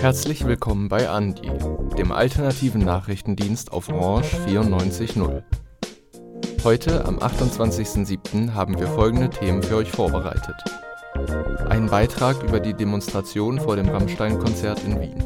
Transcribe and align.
Herzlich 0.00 0.46
willkommen 0.46 0.88
bei 0.88 1.08
Andi, 1.08 1.50
dem 1.96 2.12
alternativen 2.12 2.84
Nachrichtendienst 2.84 3.72
auf 3.72 3.88
Orange 3.88 4.36
94.0. 4.46 5.42
Heute, 6.62 7.04
am 7.04 7.18
28.07., 7.18 8.54
haben 8.54 8.78
wir 8.78 8.86
folgende 8.86 9.30
Themen 9.30 9.62
für 9.62 9.76
euch 9.76 9.90
vorbereitet. 9.90 10.56
Ein 11.68 11.86
Beitrag 11.86 12.42
über 12.42 12.60
die 12.60 12.74
Demonstration 12.74 13.60
vor 13.60 13.76
dem 13.76 13.88
Rammstein-Konzert 13.88 14.82
in 14.84 15.00
Wien. 15.00 15.22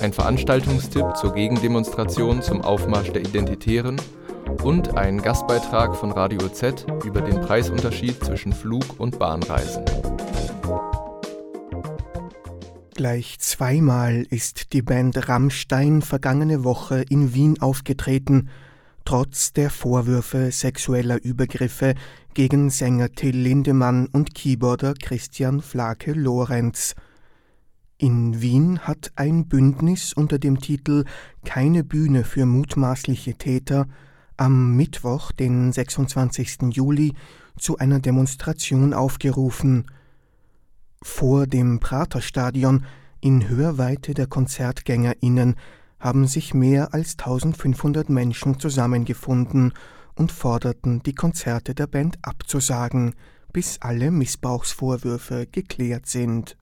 Ein 0.00 0.12
Veranstaltungstipp 0.12 1.16
zur 1.16 1.34
Gegendemonstration 1.34 2.42
zum 2.42 2.62
Aufmarsch 2.62 3.10
der 3.12 3.22
Identitären 3.22 4.00
und 4.62 4.96
ein 4.96 5.20
Gastbeitrag 5.20 5.96
von 5.96 6.12
Radio 6.12 6.48
Z 6.48 6.86
über 7.04 7.20
den 7.20 7.40
Preisunterschied 7.40 8.24
zwischen 8.24 8.52
Flug- 8.52 8.98
und 8.98 9.18
Bahnreisen. 9.18 9.84
Gleich 12.98 13.38
zweimal 13.38 14.26
ist 14.28 14.72
die 14.72 14.82
Band 14.82 15.28
Rammstein 15.28 16.02
vergangene 16.02 16.64
Woche 16.64 17.04
in 17.08 17.32
Wien 17.32 17.60
aufgetreten, 17.60 18.48
trotz 19.04 19.52
der 19.52 19.70
Vorwürfe 19.70 20.50
sexueller 20.50 21.22
Übergriffe 21.22 21.94
gegen 22.34 22.70
Sänger 22.70 23.12
Till 23.12 23.36
Lindemann 23.36 24.08
und 24.08 24.34
Keyboarder 24.34 24.94
Christian 24.94 25.60
Flake 25.60 26.12
Lorenz. 26.12 26.96
In 27.98 28.42
Wien 28.42 28.80
hat 28.80 29.12
ein 29.14 29.46
Bündnis 29.46 30.12
unter 30.12 30.40
dem 30.40 30.58
Titel 30.58 31.04
Keine 31.44 31.84
Bühne 31.84 32.24
für 32.24 32.46
mutmaßliche 32.46 33.34
Täter 33.34 33.86
am 34.36 34.74
Mittwoch, 34.74 35.30
den 35.30 35.70
26. 35.70 36.72
Juli, 36.72 37.14
zu 37.60 37.78
einer 37.78 38.00
Demonstration 38.00 38.92
aufgerufen. 38.92 39.86
Vor 41.02 41.46
dem 41.46 41.80
Praterstadion 41.80 42.84
in 43.20 43.48
Hörweite 43.48 44.14
der 44.14 44.26
KonzertgängerInnen 44.26 45.56
haben 46.00 46.26
sich 46.26 46.54
mehr 46.54 46.94
als 46.94 47.18
1500 47.18 48.08
Menschen 48.08 48.60
zusammengefunden 48.60 49.72
und 50.14 50.32
forderten, 50.32 51.02
die 51.02 51.14
Konzerte 51.14 51.74
der 51.74 51.86
Band 51.86 52.18
abzusagen, 52.22 53.14
bis 53.52 53.78
alle 53.80 54.10
Missbrauchsvorwürfe 54.10 55.46
geklärt 55.50 56.06
sind. 56.06 56.56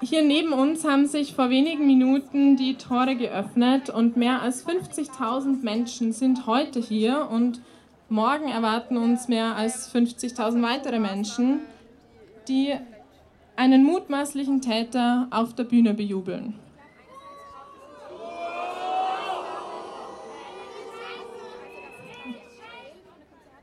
Hier 0.00 0.24
neben 0.24 0.52
uns 0.52 0.84
haben 0.84 1.06
sich 1.06 1.34
vor 1.34 1.50
wenigen 1.50 1.86
Minuten 1.86 2.56
die 2.56 2.76
Tore 2.76 3.16
geöffnet 3.16 3.90
und 3.90 4.16
mehr 4.16 4.42
als 4.42 4.66
50.000 4.66 5.62
Menschen 5.62 6.12
sind 6.12 6.46
heute 6.46 6.80
hier 6.80 7.28
und 7.30 7.60
morgen 8.08 8.48
erwarten 8.48 8.96
uns 8.96 9.28
mehr 9.28 9.56
als 9.56 9.92
50.000 9.94 10.62
weitere 10.62 10.98
Menschen, 10.98 11.60
die 12.48 12.74
einen 13.56 13.84
mutmaßlichen 13.84 14.60
Täter 14.60 15.28
auf 15.30 15.54
der 15.54 15.64
Bühne 15.64 15.94
bejubeln. 15.94 16.54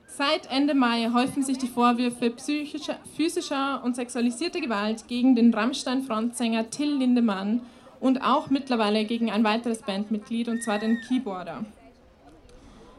Seit 0.08 0.52
Ende 0.52 0.76
Mai 0.76 1.10
häufen 1.12 1.42
sich 1.42 1.58
die 1.58 1.68
Vorwürfe 1.68 2.30
psychischer, 2.30 2.98
physischer 3.16 3.82
und 3.84 3.96
sexualisierter 3.96 4.62
Gewalt 4.62 5.08
gegen 5.08 5.36
den 5.36 5.54
Rammstein-Frontsänger 5.54 6.70
Till 6.70 6.94
Lindemann 6.94 7.62
und 8.00 8.22
auch 8.22 8.50
mittlerweile 8.50 9.06
gegen 9.06 9.32
ein 9.32 9.44
weiteres 9.44 9.82
Bandmitglied, 9.82 10.48
und 10.48 10.62
zwar 10.62 10.80
den 10.80 11.00
Keyboarder. 11.08 11.66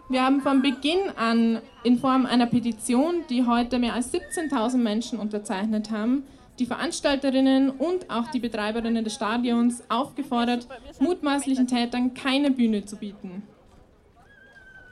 Wir 0.09 0.25
haben 0.25 0.41
von 0.41 0.63
Beginn 0.63 1.11
an 1.17 1.61
in 1.85 1.99
Form 1.99 2.27
einer 2.27 2.47
Petition, 2.47 3.23
die 3.31 3.47
heute 3.47 3.79
mehr 3.79 3.95
als 3.95 4.13
17.000 4.13 4.79
Menschen 4.79 5.19
unterzeichnet 5.19 5.91
haben, 5.91 6.25
die 6.59 6.67
Veranstalterinnen 6.67 7.71
und 7.71 8.11
auch 8.11 8.29
die 8.31 8.41
Betreiberinnen 8.41 9.05
des 9.05 9.15
Stadions 9.15 9.83
aufgefordert, 9.89 10.69
mutmaßlichen 11.01 11.67
Tätern 11.67 12.15
keine 12.15 12.51
Bühne 12.51 12.85
zu 12.85 12.97
bieten. 12.97 13.43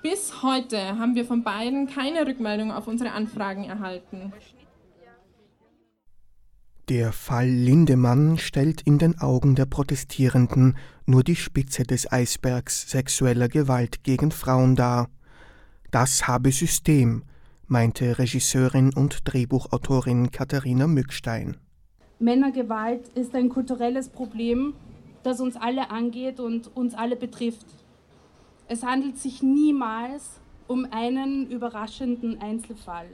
Bis 0.03 0.43
heute 0.43 0.99
haben 0.99 1.15
wir 1.15 1.26
von 1.26 1.43
beiden 1.43 1.87
keine 1.87 2.26
Rückmeldung 2.26 2.72
auf 2.72 2.87
unsere 2.87 3.12
Anfragen 3.12 3.65
erhalten. 3.65 4.32
Der 6.88 7.12
Fall 7.12 7.49
Lindemann 7.49 8.38
stellt 8.38 8.81
in 8.81 8.99
den 8.99 9.20
Augen 9.20 9.54
der 9.54 9.66
Protestierenden 9.66 10.76
nur 11.06 11.22
die 11.22 11.37
Spitze 11.37 11.84
des 11.84 12.10
Eisbergs 12.10 12.91
sexueller 12.91 13.49
Gewalt 13.49 14.03
gegen 14.03 14.32
Frauen 14.32 14.75
dar. 14.75 15.09
Das 15.93 16.26
habe 16.26 16.50
System, 16.50 17.22
meinte 17.70 18.19
Regisseurin 18.19 18.92
und 18.92 19.20
Drehbuchautorin 19.25 20.32
Katharina 20.32 20.88
Mückstein. 20.88 21.56
Männergewalt 22.19 23.06
ist 23.14 23.32
ein 23.36 23.48
kulturelles 23.48 24.08
Problem, 24.08 24.75
das 25.22 25.41
uns 25.41 25.56
alle 25.56 25.91
angeht 25.91 26.41
und 26.41 26.76
uns 26.76 26.94
alle 26.94 27.14
betrifft. 27.14 27.66
Es 28.66 28.82
handelt 28.82 29.19
sich 29.19 29.42
niemals 29.42 30.41
um 30.66 30.84
einen 30.91 31.48
überraschenden 31.48 32.41
Einzelfall. 32.42 33.06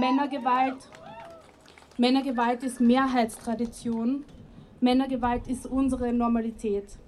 Männergewalt, 0.00 0.88
Männergewalt 1.96 2.64
ist 2.64 2.80
Mehrheitstradition. 2.80 4.24
Männergewalt 4.80 5.46
ist 5.46 5.64
unsere 5.64 6.12
Normalität. 6.12 6.98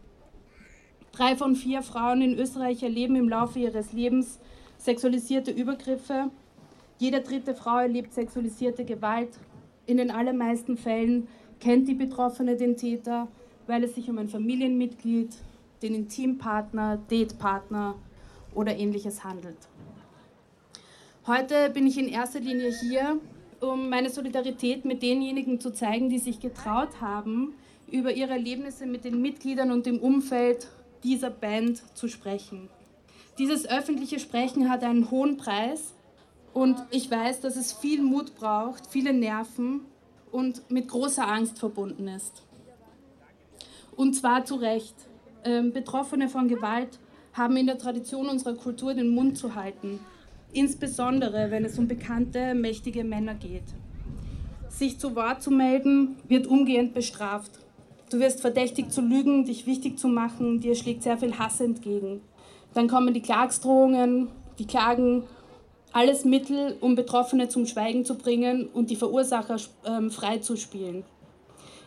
Drei 1.10 1.34
von 1.34 1.56
vier 1.56 1.82
Frauen 1.82 2.22
in 2.22 2.38
Österreich 2.38 2.84
erleben 2.84 3.16
im 3.16 3.28
Laufe 3.28 3.58
ihres 3.58 3.92
Lebens 3.92 4.38
sexualisierte 4.80 5.50
Übergriffe. 5.50 6.30
Jede 6.98 7.20
dritte 7.20 7.54
Frau 7.54 7.78
erlebt 7.78 8.12
sexualisierte 8.14 8.84
Gewalt. 8.84 9.38
In 9.86 9.98
den 9.98 10.10
allermeisten 10.10 10.76
Fällen 10.76 11.28
kennt 11.60 11.86
die 11.86 11.94
Betroffene 11.94 12.56
den 12.56 12.76
Täter, 12.76 13.28
weil 13.66 13.84
es 13.84 13.94
sich 13.94 14.08
um 14.08 14.18
ein 14.18 14.28
Familienmitglied, 14.28 15.34
den 15.82 15.94
Intimpartner, 15.94 16.98
Datepartner 17.08 17.94
oder 18.54 18.76
ähnliches 18.76 19.22
handelt. 19.22 19.68
Heute 21.26 21.70
bin 21.70 21.86
ich 21.86 21.98
in 21.98 22.08
erster 22.08 22.40
Linie 22.40 22.72
hier, 22.80 23.20
um 23.60 23.90
meine 23.90 24.08
Solidarität 24.08 24.86
mit 24.86 25.02
denjenigen 25.02 25.60
zu 25.60 25.72
zeigen, 25.72 26.08
die 26.08 26.18
sich 26.18 26.40
getraut 26.40 27.00
haben, 27.02 27.54
über 27.90 28.12
ihre 28.12 28.32
Erlebnisse 28.32 28.86
mit 28.86 29.04
den 29.04 29.20
Mitgliedern 29.20 29.70
und 29.70 29.84
dem 29.84 29.98
Umfeld 29.98 30.68
dieser 31.04 31.30
Band 31.30 31.82
zu 31.94 32.08
sprechen. 32.08 32.68
Dieses 33.40 33.66
öffentliche 33.66 34.18
Sprechen 34.18 34.68
hat 34.68 34.84
einen 34.84 35.10
hohen 35.10 35.38
Preis 35.38 35.94
und 36.52 36.76
ich 36.90 37.10
weiß, 37.10 37.40
dass 37.40 37.56
es 37.56 37.72
viel 37.72 38.02
Mut 38.02 38.34
braucht, 38.34 38.86
viele 38.90 39.14
Nerven 39.14 39.80
und 40.30 40.70
mit 40.70 40.88
großer 40.88 41.26
Angst 41.26 41.58
verbunden 41.58 42.06
ist. 42.06 42.42
Und 43.96 44.12
zwar 44.12 44.44
zu 44.44 44.56
Recht. 44.56 44.94
Ähm, 45.42 45.72
Betroffene 45.72 46.28
von 46.28 46.48
Gewalt 46.48 46.98
haben 47.32 47.56
in 47.56 47.64
der 47.64 47.78
Tradition 47.78 48.28
unserer 48.28 48.56
Kultur 48.56 48.92
den 48.92 49.08
Mund 49.08 49.38
zu 49.38 49.54
halten, 49.54 50.00
insbesondere 50.52 51.50
wenn 51.50 51.64
es 51.64 51.78
um 51.78 51.88
bekannte, 51.88 52.54
mächtige 52.54 53.04
Männer 53.04 53.36
geht. 53.36 53.64
Sich 54.68 54.98
zu 54.98 55.16
Wort 55.16 55.42
zu 55.42 55.50
melden, 55.50 56.16
wird 56.28 56.46
umgehend 56.46 56.92
bestraft. 56.92 57.52
Du 58.10 58.18
wirst 58.18 58.42
verdächtigt 58.42 58.92
zu 58.92 59.00
lügen, 59.00 59.46
dich 59.46 59.64
wichtig 59.64 59.98
zu 59.98 60.08
machen, 60.08 60.60
dir 60.60 60.74
schlägt 60.74 61.04
sehr 61.04 61.16
viel 61.16 61.38
Hass 61.38 61.58
entgegen. 61.62 62.20
Dann 62.74 62.88
kommen 62.88 63.14
die 63.14 63.22
Klagsdrohungen, 63.22 64.28
die 64.58 64.66
Klagen, 64.66 65.24
alles 65.92 66.24
Mittel, 66.24 66.76
um 66.80 66.94
Betroffene 66.94 67.48
zum 67.48 67.66
Schweigen 67.66 68.04
zu 68.04 68.14
bringen 68.14 68.68
und 68.72 68.90
die 68.90 68.96
Verursacher 68.96 69.56
ähm, 69.84 70.10
freizuspielen. 70.10 71.04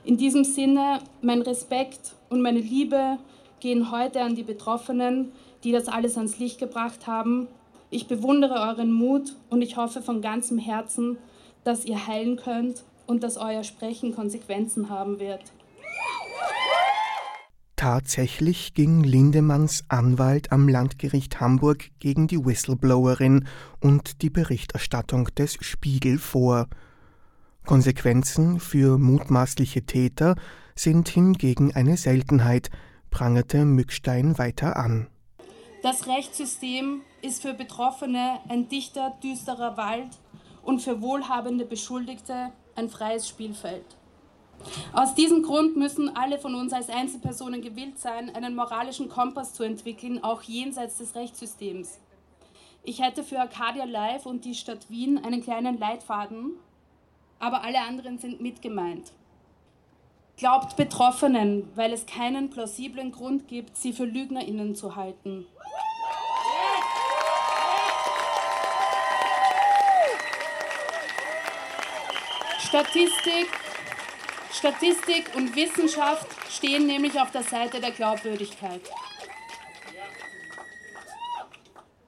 In 0.04 0.18
diesem 0.18 0.44
Sinne, 0.44 1.00
mein 1.22 1.42
Respekt 1.42 2.14
und 2.30 2.42
meine 2.42 2.60
Liebe 2.60 3.18
gehen 3.62 3.92
heute 3.92 4.22
an 4.22 4.36
die 4.36 4.44
Betroffenen, 4.44 5.32
die 5.64 5.72
das 5.72 5.88
alles 5.88 6.18
ans 6.18 6.40
Licht 6.40 6.60
gebracht 6.60 7.08
haben. 7.08 7.48
Ich 7.90 8.08
bewundere 8.08 8.56
euren 8.56 8.92
Mut 8.92 9.38
und 9.50 9.62
ich 9.62 9.78
hoffe 9.78 10.02
von 10.02 10.22
ganzem 10.22 10.58
Herzen, 10.58 11.18
dass 11.64 11.86
ihr 11.86 12.06
heilen 12.06 12.36
könnt 12.36 12.84
und 13.08 13.24
dass 13.24 13.38
euer 13.38 13.64
Sprechen 13.64 14.14
Konsequenzen 14.14 14.90
haben 14.90 15.20
wird. 15.20 15.53
Tatsächlich 17.84 18.74
ging 18.74 19.04
Lindemanns 19.04 19.84
Anwalt 19.90 20.54
am 20.54 20.70
Landgericht 20.70 21.42
Hamburg 21.42 21.92
gegen 22.00 22.28
die 22.28 22.46
Whistleblowerin 22.46 23.46
und 23.82 24.22
die 24.22 24.30
Berichterstattung 24.30 25.26
des 25.36 25.58
Spiegel 25.60 26.18
vor. 26.18 26.70
Konsequenzen 27.66 28.62
für 28.62 28.98
mutmaßliche 28.98 29.86
Täter 29.86 30.36
sind 30.78 31.10
hingegen 31.10 31.76
eine 31.76 31.98
Seltenheit, 31.98 32.70
prangerte 33.10 33.66
Mückstein 33.66 34.38
weiter 34.38 34.78
an. 34.78 35.08
Das 35.82 36.08
Rechtssystem 36.08 37.02
ist 37.22 37.42
für 37.42 37.54
Betroffene 37.54 38.40
ein 38.48 38.70
dichter, 38.70 39.12
düsterer 39.22 39.76
Wald 39.76 40.22
und 40.62 40.82
für 40.82 41.02
wohlhabende 41.02 41.66
Beschuldigte 41.66 42.54
ein 42.78 42.88
freies 42.88 43.28
Spielfeld. 43.28 43.84
Aus 44.94 45.16
diesem 45.16 45.44
Grund 45.44 45.76
müssen 45.76 46.16
alle 46.16 46.40
von 46.40 46.56
uns 46.56 46.74
als 46.74 46.90
Einzelpersonen 46.90 47.62
gewillt 47.62 48.00
sein, 48.00 48.34
einen 48.36 48.56
moralischen 48.56 49.10
Kompass 49.10 49.54
zu 49.54 49.64
entwickeln, 49.64 50.24
auch 50.24 50.42
jenseits 50.44 50.98
des 50.98 51.16
Rechtssystems. 51.16 52.00
Ich 52.84 53.02
hätte 53.02 53.24
für 53.24 53.40
Arcadia 53.40 53.86
Live 53.86 54.26
und 54.26 54.46
die 54.46 54.56
Stadt 54.56 54.90
Wien 54.90 55.18
einen 55.24 55.42
kleinen 55.42 55.80
Leitfaden, 55.80 56.52
aber 57.40 57.64
alle 57.64 57.80
anderen 57.82 58.18
sind 58.18 58.42
mitgemeint. 58.42 59.12
Glaubt 60.36 60.76
Betroffenen, 60.76 61.70
weil 61.76 61.94
es 61.94 62.06
keinen 62.06 62.50
plausiblen 62.50 63.12
Grund 63.12 63.48
gibt, 63.48 63.78
sie 63.78 63.94
für 63.94 64.06
LügnerInnen 64.06 64.76
zu 64.76 64.96
halten. 64.96 65.46
Statistik, 72.74 73.48
Statistik 74.54 75.36
und 75.36 75.56
Wissenschaft 75.56 76.28
stehen 76.50 76.86
nämlich 76.86 77.20
auf 77.20 77.32
der 77.32 77.44
Seite 77.44 77.82
der 77.82 77.92
Glaubwürdigkeit. 77.92 78.82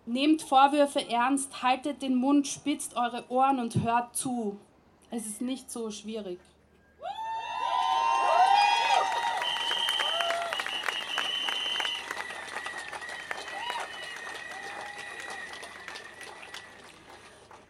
Nehmt 0.05 0.43
Vorwürfe 0.43 1.09
ernst, 1.09 1.63
haltet 1.63 2.03
den 2.03 2.15
Mund, 2.15 2.47
spitzt 2.47 2.95
eure 2.95 3.25
Ohren 3.29 3.59
und 3.59 3.83
hört 3.83 4.15
zu. 4.15 4.59
Es 5.09 5.25
ist 5.25 5.41
nicht 5.41 5.71
so 5.71 5.89
schwierig. 5.89 6.39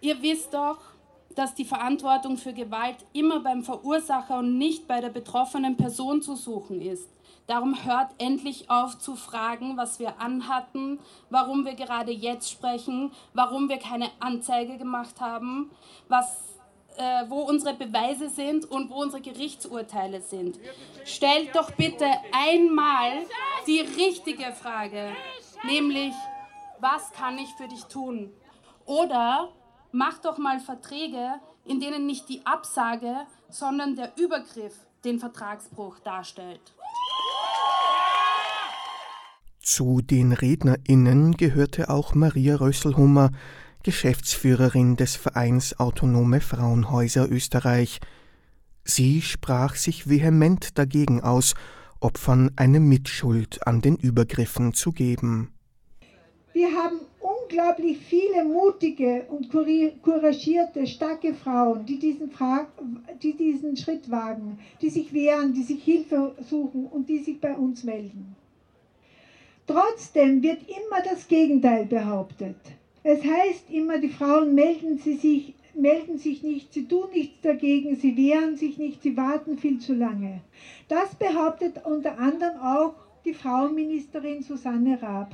Ihr 0.01 0.21
wisst 0.21 0.53
doch, 0.53 0.77
dass 1.35 1.53
die 1.53 1.65
Verantwortung 1.65 2.37
für 2.37 2.53
Gewalt 2.53 2.97
immer 3.13 3.41
beim 3.41 3.63
Verursacher 3.63 4.39
und 4.39 4.57
nicht 4.57 4.87
bei 4.87 5.01
der 5.01 5.09
betroffenen 5.09 5.77
Person 5.77 6.21
zu 6.21 6.35
suchen 6.35 6.81
ist. 6.81 7.09
Darum 7.47 7.85
hört 7.85 8.09
endlich 8.17 8.69
auf 8.71 8.97
zu 8.97 9.15
fragen, 9.15 9.77
was 9.77 9.99
wir 9.99 10.19
anhatten, 10.19 10.99
warum 11.29 11.63
wir 11.65 11.75
gerade 11.75 12.11
jetzt 12.11 12.49
sprechen, 12.49 13.11
warum 13.33 13.69
wir 13.69 13.77
keine 13.77 14.09
Anzeige 14.19 14.77
gemacht 14.77 15.21
haben, 15.21 15.69
was, 16.07 16.57
äh, 16.97 17.25
wo 17.27 17.41
unsere 17.41 17.75
Beweise 17.75 18.29
sind 18.29 18.65
und 18.65 18.89
wo 18.89 18.95
unsere 18.95 19.21
Gerichtsurteile 19.21 20.21
sind. 20.21 20.57
Stellt 21.03 21.55
doch 21.55 21.69
bitte 21.71 22.07
einmal 22.31 23.11
die 23.67 23.81
richtige 23.81 24.51
Frage, 24.53 25.15
nämlich, 25.63 26.15
was 26.79 27.11
kann 27.11 27.37
ich 27.37 27.49
für 27.57 27.67
dich 27.67 27.83
tun? 27.85 28.33
Oder 28.87 29.49
Mach 29.97 30.17
doch 30.17 30.37
mal 30.37 30.59
Verträge, 30.59 31.35
in 31.63 31.79
denen 31.79 32.05
nicht 32.05 32.27
die 32.27 32.45
Absage, 32.45 33.15
sondern 33.49 33.95
der 33.95 34.11
Übergriff 34.17 34.73
den 35.05 35.19
Vertragsbruch 35.19 35.99
darstellt. 35.99 36.75
Zu 39.61 40.01
den 40.01 40.33
RednerInnen 40.33 41.37
gehörte 41.37 41.89
auch 41.89 42.13
Maria 42.13 42.57
Rösselhummer, 42.57 43.31
Geschäftsführerin 43.83 44.97
des 44.97 45.15
Vereins 45.15 45.79
Autonome 45.79 46.41
Frauenhäuser 46.41 47.31
Österreich. 47.31 48.01
Sie 48.83 49.21
sprach 49.21 49.75
sich 49.75 50.09
vehement 50.09 50.77
dagegen 50.77 51.23
aus, 51.23 51.55
Opfern 52.01 52.51
eine 52.57 52.81
Mitschuld 52.81 53.65
an 53.65 53.79
den 53.79 53.95
Übergriffen 53.95 54.73
zu 54.73 54.91
geben. 54.91 55.53
Wir 56.51 56.67
haben 56.71 56.99
unglaublich 57.45 57.97
viele 57.97 58.43
mutige 58.43 59.25
und 59.29 59.49
couragierte, 59.49 60.87
starke 60.87 61.33
Frauen, 61.33 61.85
die 61.85 61.99
diesen, 61.99 62.31
die 63.21 63.33
diesen 63.33 63.77
Schritt 63.77 64.09
wagen, 64.09 64.57
die 64.81 64.89
sich 64.89 65.13
wehren, 65.13 65.53
die 65.53 65.63
sich 65.63 65.83
Hilfe 65.83 66.33
suchen 66.49 66.87
und 66.87 67.07
die 67.07 67.19
sich 67.19 67.39
bei 67.39 67.53
uns 67.55 67.83
melden. 67.83 68.35
Trotzdem 69.67 70.43
wird 70.43 70.61
immer 70.67 71.01
das 71.03 71.27
Gegenteil 71.27 71.85
behauptet. 71.85 72.57
Es 73.03 73.23
heißt 73.23 73.69
immer, 73.69 73.99
die 73.99 74.09
Frauen 74.09 74.55
melden, 74.55 74.97
sie 74.97 75.15
sich, 75.15 75.53
melden 75.75 76.17
sich 76.17 76.43
nicht, 76.43 76.73
sie 76.73 76.87
tun 76.87 77.09
nichts 77.13 77.41
dagegen, 77.41 77.95
sie 77.95 78.17
wehren 78.17 78.55
sich 78.57 78.77
nicht, 78.77 79.03
sie 79.03 79.17
warten 79.17 79.57
viel 79.57 79.79
zu 79.79 79.93
lange. 79.93 80.41
Das 80.87 81.13
behauptet 81.15 81.85
unter 81.85 82.17
anderem 82.17 82.57
auch 82.59 82.95
die 83.23 83.33
Frauenministerin 83.33 84.43
Susanne 84.43 85.01
Raab. 85.01 85.31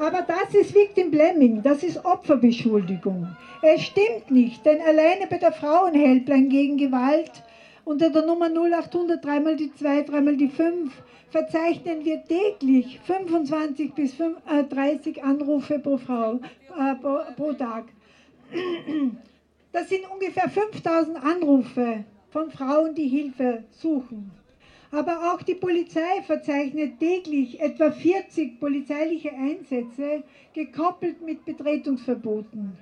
Aber 0.00 0.22
das 0.22 0.54
ist 0.54 0.74
Victim 0.74 1.10
Blaming, 1.10 1.62
das 1.62 1.82
ist 1.82 2.02
Opferbeschuldigung. 2.02 3.36
Es 3.60 3.82
stimmt 3.82 4.30
nicht, 4.30 4.64
denn 4.64 4.80
alleine 4.80 5.26
bei 5.28 5.36
der 5.36 5.52
Frauenhelpline 5.52 6.48
gegen 6.48 6.78
Gewalt 6.78 7.30
unter 7.84 8.08
der 8.08 8.24
Nummer 8.24 8.48
0800 8.48 9.22
dreimal 9.22 9.56
die 9.56 9.70
2, 9.74 10.04
dreimal 10.04 10.38
die 10.38 10.48
5 10.48 10.90
verzeichnen 11.28 12.02
wir 12.02 12.24
täglich 12.24 12.98
25 13.04 13.92
bis 13.92 14.16
30 14.70 15.18
äh, 15.18 15.20
Anrufe 15.20 15.78
pro 15.78 15.98
Frau 15.98 16.40
äh, 16.78 16.94
pro, 16.94 17.18
pro 17.36 17.52
Tag. 17.52 17.84
Das 19.70 19.90
sind 19.90 20.10
ungefähr 20.10 20.48
5000 20.48 21.22
Anrufe 21.22 22.04
von 22.30 22.50
Frauen, 22.50 22.94
die 22.94 23.06
Hilfe 23.06 23.64
suchen. 23.70 24.39
Aber 24.92 25.32
auch 25.32 25.42
die 25.42 25.54
Polizei 25.54 26.22
verzeichnet 26.26 26.98
täglich 26.98 27.60
etwa 27.60 27.92
40 27.92 28.58
polizeiliche 28.58 29.30
Einsätze, 29.32 30.24
gekoppelt 30.52 31.24
mit 31.24 31.44
Betretungsverboten. 31.44 32.76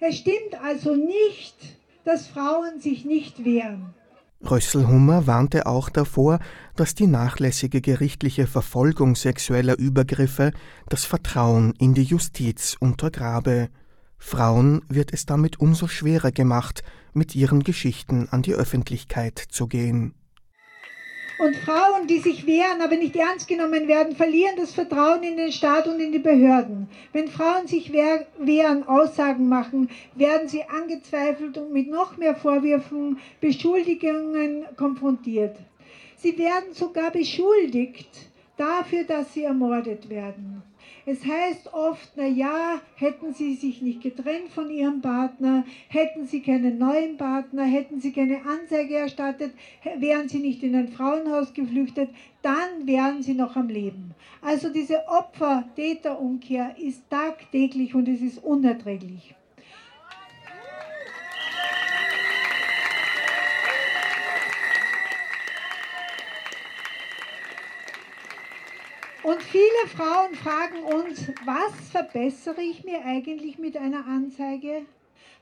Es 0.00 0.18
stimmt 0.18 0.54
also 0.62 0.94
nicht, 0.94 1.56
dass 2.04 2.28
Frauen 2.28 2.80
sich 2.80 3.04
nicht 3.04 3.44
wehren. 3.44 3.94
Rösselhummer 4.48 5.26
warnte 5.26 5.66
auch 5.66 5.90
davor, 5.90 6.38
dass 6.76 6.94
die 6.94 7.08
nachlässige 7.08 7.80
gerichtliche 7.80 8.46
Verfolgung 8.46 9.16
sexueller 9.16 9.76
Übergriffe 9.76 10.52
das 10.88 11.04
Vertrauen 11.04 11.74
in 11.80 11.92
die 11.94 12.04
Justiz 12.04 12.76
untergrabe. 12.78 13.68
Frauen 14.16 14.82
wird 14.88 15.12
es 15.12 15.26
damit 15.26 15.58
umso 15.58 15.88
schwerer 15.88 16.30
gemacht, 16.30 16.84
mit 17.14 17.34
ihren 17.34 17.64
Geschichten 17.64 18.28
an 18.30 18.42
die 18.42 18.54
Öffentlichkeit 18.54 19.38
zu 19.38 19.66
gehen. 19.66 20.14
Und 21.38 21.54
Frauen, 21.54 22.08
die 22.08 22.18
sich 22.18 22.46
wehren, 22.48 22.80
aber 22.82 22.96
nicht 22.96 23.14
ernst 23.14 23.46
genommen 23.46 23.86
werden, 23.86 24.16
verlieren 24.16 24.56
das 24.56 24.74
Vertrauen 24.74 25.22
in 25.22 25.36
den 25.36 25.52
Staat 25.52 25.86
und 25.86 26.00
in 26.00 26.10
die 26.10 26.18
Behörden. 26.18 26.88
Wenn 27.12 27.28
Frauen 27.28 27.68
sich 27.68 27.92
wehren, 27.92 28.88
Aussagen 28.88 29.48
machen, 29.48 29.88
werden 30.16 30.48
sie 30.48 30.64
angezweifelt 30.64 31.56
und 31.56 31.72
mit 31.72 31.88
noch 31.88 32.16
mehr 32.16 32.34
Vorwürfen, 32.34 33.18
Beschuldigungen 33.40 34.64
konfrontiert. 34.76 35.56
Sie 36.16 36.36
werden 36.36 36.72
sogar 36.72 37.12
beschuldigt 37.12 38.10
dafür, 38.56 39.04
dass 39.04 39.32
sie 39.32 39.44
ermordet 39.44 40.10
werden. 40.10 40.64
Es 41.10 41.24
heißt 41.24 41.72
oft, 41.72 42.10
na 42.16 42.26
ja, 42.26 42.82
hätten 42.96 43.32
sie 43.32 43.54
sich 43.54 43.80
nicht 43.80 44.02
getrennt 44.02 44.50
von 44.54 44.68
ihrem 44.68 45.00
Partner, 45.00 45.64
hätten 45.88 46.26
sie 46.26 46.42
keinen 46.42 46.76
neuen 46.76 47.16
Partner, 47.16 47.64
hätten 47.64 47.98
sie 47.98 48.12
keine 48.12 48.44
Anzeige 48.44 48.96
erstattet, 48.96 49.52
wären 49.96 50.28
sie 50.28 50.38
nicht 50.38 50.62
in 50.62 50.76
ein 50.76 50.88
Frauenhaus 50.88 51.54
geflüchtet, 51.54 52.10
dann 52.42 52.86
wären 52.86 53.22
sie 53.22 53.32
noch 53.32 53.56
am 53.56 53.68
Leben. 53.68 54.14
Also 54.42 54.68
diese 54.68 55.08
Opfer-Täter-Umkehr 55.08 56.76
ist 56.76 57.08
tagtäglich 57.08 57.94
und 57.94 58.06
es 58.06 58.20
ist 58.20 58.44
unerträglich. 58.44 59.34
Und 69.28 69.42
viele 69.42 69.86
Frauen 69.94 70.34
fragen 70.34 70.84
uns, 70.84 71.30
was 71.44 71.90
verbessere 71.90 72.62
ich 72.62 72.82
mir 72.84 73.04
eigentlich 73.04 73.58
mit 73.58 73.76
einer 73.76 74.06
Anzeige? 74.06 74.86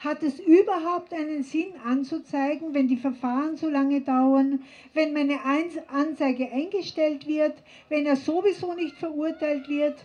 Hat 0.01 0.25
es 0.25 0.41
überhaupt 0.41 1.15
einen 1.15 1.45
Sinn 1.45 1.73
anzuzeigen, 1.85 2.75
wenn 2.75 2.89
die 2.89 2.97
Verfahren 2.97 3.57
so 3.57 3.69
lange 3.69 4.01
dauern, 4.01 4.65
wenn 4.93 5.13
meine 5.13 5.39
Anzeige 5.87 6.51
eingestellt 6.51 7.29
wird, 7.29 7.55
wenn 7.89 8.07
er 8.07 8.17
sowieso 8.17 8.75
nicht 8.75 8.97
verurteilt 8.97 9.69
wird? 9.69 10.05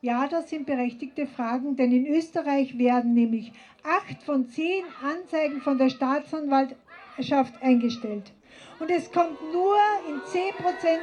Ja, 0.00 0.26
das 0.26 0.50
sind 0.50 0.66
berechtigte 0.66 1.28
Fragen, 1.28 1.76
denn 1.76 1.92
in 1.92 2.06
Österreich 2.06 2.78
werden 2.78 3.14
nämlich 3.14 3.52
acht 3.84 4.24
von 4.24 4.48
zehn 4.48 4.82
Anzeigen 5.04 5.60
von 5.60 5.78
der 5.78 5.90
Staatsanwaltschaft 5.90 7.62
eingestellt. 7.62 8.32
Und 8.80 8.90
es 8.90 9.12
kommt 9.12 9.40
nur 9.52 9.76
in 10.08 10.20
zehn 10.32 10.52
Prozent 10.54 11.02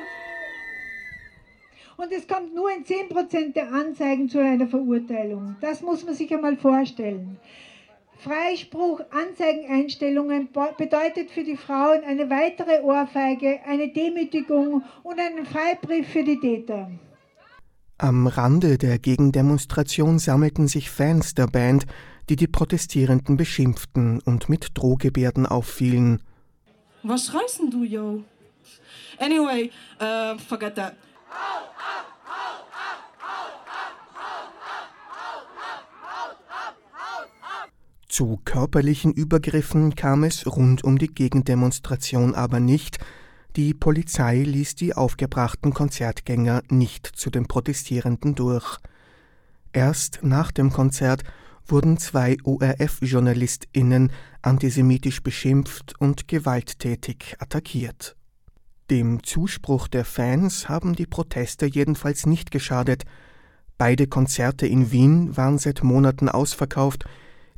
und 1.97 2.11
es 2.11 2.27
kommt 2.27 2.53
nur 2.55 2.69
in 2.71 2.85
10% 2.85 3.53
der 3.53 3.73
Anzeigen 3.73 4.29
zu 4.29 4.39
einer 4.39 4.67
Verurteilung. 4.67 5.55
Das 5.61 5.81
muss 5.81 6.05
man 6.05 6.15
sich 6.15 6.33
einmal 6.33 6.55
vorstellen. 6.55 7.37
Freispruch, 8.19 9.01
Anzeigeneinstellungen 9.11 10.49
bedeutet 10.77 11.29
für 11.29 11.43
die 11.43 11.57
Frauen 11.57 12.03
eine 12.03 12.29
weitere 12.29 12.81
Ohrfeige, 12.81 13.59
eine 13.65 13.89
Demütigung 13.89 14.83
und 15.03 15.19
einen 15.19 15.45
Freibrief 15.45 16.07
für 16.07 16.23
die 16.23 16.39
Täter. 16.39 16.89
Am 17.99 18.27
Rande 18.27 18.77
der 18.77 18.99
Gegendemonstration 18.99 20.19
sammelten 20.19 20.67
sich 20.67 20.89
Fans 20.89 21.33
der 21.33 21.47
Band, 21.47 21.85
die 22.29 22.35
die 22.35 22.47
Protestierenden 22.47 23.37
beschimpften 23.37 24.19
und 24.19 24.49
mit 24.49 24.69
Drohgebärden 24.75 25.45
auffielen. 25.45 26.21
Was 27.03 27.33
reißen 27.33 27.71
du, 27.71 27.83
yo? 27.83 28.23
Anyway, 29.19 29.71
uh, 29.99 30.37
forget 30.37 30.75
that. 30.75 30.93
Zu 38.17 38.41
körperlichen 38.45 39.13
Übergriffen 39.13 39.93
kam 39.93 40.23
es 40.23 40.47
rund 40.47 40.83
um 40.83 40.97
die 40.97 41.13
Gegendemonstration 41.13 42.33
aber 42.33 42.59
nicht, 42.59 42.97
die 43.55 43.75
Polizei 43.75 44.41
ließ 44.41 44.73
die 44.73 44.95
aufgebrachten 44.95 45.71
Konzertgänger 45.71 46.63
nicht 46.69 47.05
zu 47.05 47.29
den 47.29 47.47
Protestierenden 47.47 48.33
durch. 48.33 48.79
Erst 49.71 50.21
nach 50.23 50.51
dem 50.51 50.71
Konzert 50.73 51.25
wurden 51.67 51.99
zwei 51.99 52.37
ORF-JournalistInnen 52.43 54.11
antisemitisch 54.41 55.21
beschimpft 55.21 55.93
und 55.99 56.27
gewalttätig 56.27 57.35
attackiert. 57.37 58.16
Dem 58.89 59.21
Zuspruch 59.21 59.89
der 59.89 60.05
Fans 60.05 60.69
haben 60.69 60.95
die 60.95 61.05
Proteste 61.05 61.65
jedenfalls 61.65 62.25
nicht 62.25 62.51
geschadet. 62.51 63.03
Beide 63.77 64.07
Konzerte 64.07 64.65
in 64.65 64.91
Wien 64.91 65.35
waren 65.35 65.57
seit 65.57 65.83
Monaten 65.83 66.29
ausverkauft, 66.29 67.03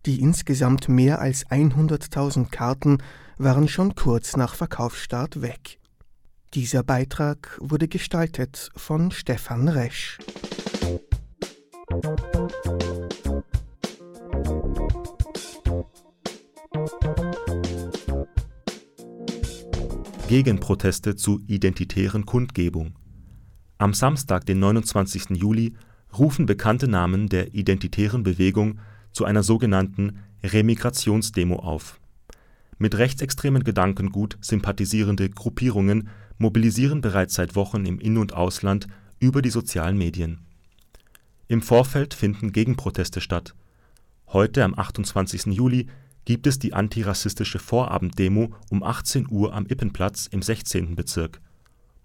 die 0.07 0.21
insgesamt 0.21 0.89
mehr 0.89 1.19
als 1.19 1.45
100.000 1.45 2.49
Karten 2.49 2.97
waren 3.37 3.67
schon 3.67 3.93
kurz 3.93 4.37
nach 4.37 4.55
Verkaufsstart 4.55 5.43
weg. 5.43 5.77
Dieser 6.55 6.81
Beitrag 6.81 7.59
wurde 7.61 7.87
gestaltet 7.87 8.71
von 8.75 9.11
Stefan 9.11 9.67
Resch. 9.67 10.17
Gegenproteste 20.29 21.15
zu 21.15 21.41
identitären 21.47 22.23
Kundgebung. 22.23 22.93
Am 23.79 23.95
Samstag, 23.95 24.45
den 24.45 24.59
29. 24.59 25.31
Juli, 25.31 25.73
rufen 26.19 26.45
bekannte 26.45 26.87
Namen 26.87 27.29
der 27.29 27.55
identitären 27.55 28.21
Bewegung 28.21 28.77
zu 29.11 29.25
einer 29.25 29.41
sogenannten 29.41 30.19
Remigrationsdemo 30.43 31.55
auf. 31.55 31.99
Mit 32.77 32.95
rechtsextremen 32.95 33.63
Gedankengut 33.63 34.37
sympathisierende 34.39 35.31
Gruppierungen 35.31 36.09
mobilisieren 36.37 37.01
bereits 37.01 37.33
seit 37.33 37.55
Wochen 37.55 37.87
im 37.87 37.97
In 37.97 38.19
und 38.19 38.35
Ausland 38.35 38.85
über 39.19 39.41
die 39.41 39.49
sozialen 39.49 39.97
Medien. 39.97 40.41
Im 41.47 41.63
Vorfeld 41.63 42.13
finden 42.13 42.51
Gegenproteste 42.51 43.19
statt. 43.19 43.55
Heute 44.27 44.63
am 44.63 44.77
28. 44.77 45.47
Juli 45.47 45.87
gibt 46.29 46.45
es 46.45 46.59
die 46.59 46.75
antirassistische 46.75 47.57
Vorabenddemo 47.57 48.53
um 48.69 48.83
18 48.83 49.25
Uhr 49.31 49.55
am 49.55 49.65
Ippenplatz 49.65 50.27
im 50.27 50.43
16. 50.43 50.95
Bezirk. 50.95 51.41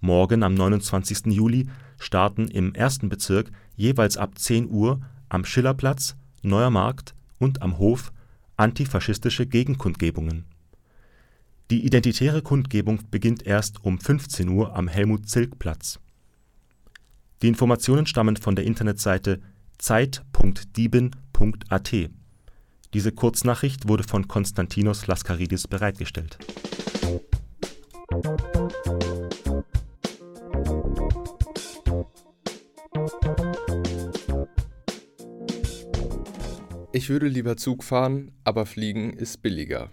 Morgen 0.00 0.42
am 0.42 0.54
29. 0.54 1.26
Juli 1.26 1.68
starten 1.98 2.48
im 2.48 2.74
1. 2.74 3.00
Bezirk 3.00 3.50
jeweils 3.76 4.16
ab 4.16 4.38
10 4.38 4.70
Uhr 4.70 5.02
am 5.28 5.44
Schillerplatz, 5.44 6.16
Neuer 6.40 6.70
Markt 6.70 7.14
und 7.38 7.60
am 7.60 7.76
Hof 7.76 8.14
antifaschistische 8.56 9.46
Gegenkundgebungen. 9.46 10.46
Die 11.70 11.84
identitäre 11.84 12.40
Kundgebung 12.40 13.00
beginnt 13.10 13.46
erst 13.46 13.84
um 13.84 14.00
15 14.00 14.48
Uhr 14.48 14.74
am 14.74 14.88
Helmut-Zilk-Platz. 14.88 16.00
Die 17.42 17.48
Informationen 17.48 18.06
stammen 18.06 18.38
von 18.38 18.56
der 18.56 18.64
Internetseite 18.64 19.42
zeit.dieben.at 19.76 21.92
diese 22.94 23.10
Kurznachricht 23.12 23.88
wurde 23.88 24.04
von 24.04 24.28
Konstantinos 24.28 25.08
Laskaridis 25.08 25.66
bereitgestellt. 25.66 26.38
Ich 36.92 37.08
würde 37.08 37.26
lieber 37.26 37.56
Zug 37.56 37.82
fahren, 37.82 38.30
aber 38.44 38.64
fliegen 38.64 39.12
ist 39.12 39.42
billiger. 39.42 39.90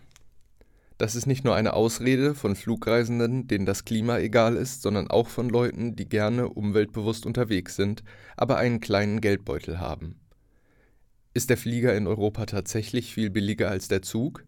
Das 1.00 1.15
ist 1.15 1.25
nicht 1.25 1.43
nur 1.43 1.55
eine 1.55 1.74
Ausrede 1.74 2.36
von 2.36 2.55
Flugreisenden, 2.55 3.48
denen 3.48 3.65
das 3.65 3.86
Klima 3.86 4.20
egal 4.20 4.55
ist, 4.55 4.84
sondern 4.84 5.10
auch 5.10 5.27
von 5.27 5.50
Leuten, 5.50 5.96
die 5.96 6.08
gerne 6.08 6.48
umweltbewusst 6.50 7.25
unterwegs 7.25 7.75
sind, 7.75 8.03
aber 8.38 8.58
einen 8.58 8.79
kleinen 8.79 9.20
Geldbeutel 9.20 9.79
haben. 9.79 10.22
Ist 11.33 11.50
der 11.50 11.55
Flieger 11.55 11.95
in 11.95 12.07
Europa 12.07 12.45
tatsächlich 12.45 13.13
viel 13.13 13.29
billiger 13.29 13.69
als 13.69 13.88
der 13.88 14.01
Zug? 14.01 14.43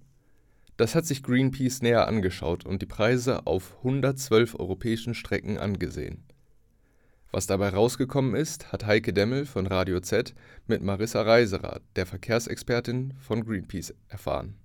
Das 0.76 0.96
hat 0.96 1.06
sich 1.06 1.24
Greenpeace 1.24 1.82
näher 1.82 2.10
angeschaut 2.10 2.66
und 2.66 2.82
die 2.82 2.86
Preise 2.86 3.48
auf 3.48 3.78
112 3.78 4.60
europäischen 4.60 5.14
Strecken 5.14 5.58
angesehen. 5.58 6.26
Was 7.32 7.48
dabei 7.48 7.70
rausgekommen 7.70 8.36
ist, 8.36 8.74
hat 8.74 8.86
Heike 8.86 9.14
Demmel 9.14 9.46
von 9.46 9.66
Radio 9.66 10.02
Z 10.02 10.36
mit 10.68 10.84
Marissa 10.84 11.22
Reiserer, 11.22 11.80
der 11.96 12.06
Verkehrsexpertin 12.06 13.14
von 13.18 13.46
Greenpeace, 13.46 13.94
erfahren. 14.10 14.56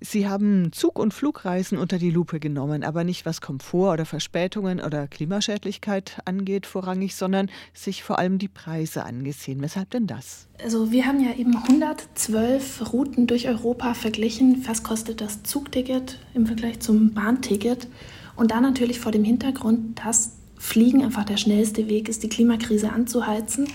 Sie 0.00 0.28
haben 0.28 0.72
Zug- 0.72 0.98
und 0.98 1.14
Flugreisen 1.14 1.78
unter 1.78 1.98
die 1.98 2.10
Lupe 2.10 2.38
genommen, 2.38 2.84
aber 2.84 3.02
nicht 3.02 3.24
was 3.24 3.40
Komfort 3.40 3.94
oder 3.94 4.04
Verspätungen 4.04 4.80
oder 4.80 5.08
Klimaschädlichkeit 5.08 6.20
angeht 6.26 6.66
vorrangig, 6.66 7.14
sondern 7.14 7.50
sich 7.72 8.02
vor 8.02 8.18
allem 8.18 8.38
die 8.38 8.48
Preise 8.48 9.04
angesehen. 9.04 9.62
Weshalb 9.62 9.90
denn 9.90 10.06
das? 10.06 10.48
Also 10.62 10.90
wir 10.90 11.06
haben 11.06 11.20
ja 11.20 11.34
eben 11.34 11.56
112 11.56 12.92
Routen 12.92 13.26
durch 13.26 13.48
Europa 13.48 13.94
verglichen. 13.94 14.64
Was 14.66 14.82
kostet 14.82 15.22
das 15.22 15.42
Zugticket 15.44 16.18
im 16.34 16.46
Vergleich 16.46 16.80
zum 16.80 17.14
Bahnticket? 17.14 17.88
Und 18.36 18.50
da 18.50 18.60
natürlich 18.60 19.00
vor 19.00 19.12
dem 19.12 19.24
Hintergrund, 19.24 19.98
dass 20.04 20.32
Fliegen 20.58 21.02
einfach 21.02 21.24
der 21.24 21.38
schnellste 21.38 21.88
Weg 21.88 22.10
ist, 22.10 22.22
die 22.22 22.28
Klimakrise 22.28 22.92
anzuheizen 22.92 23.66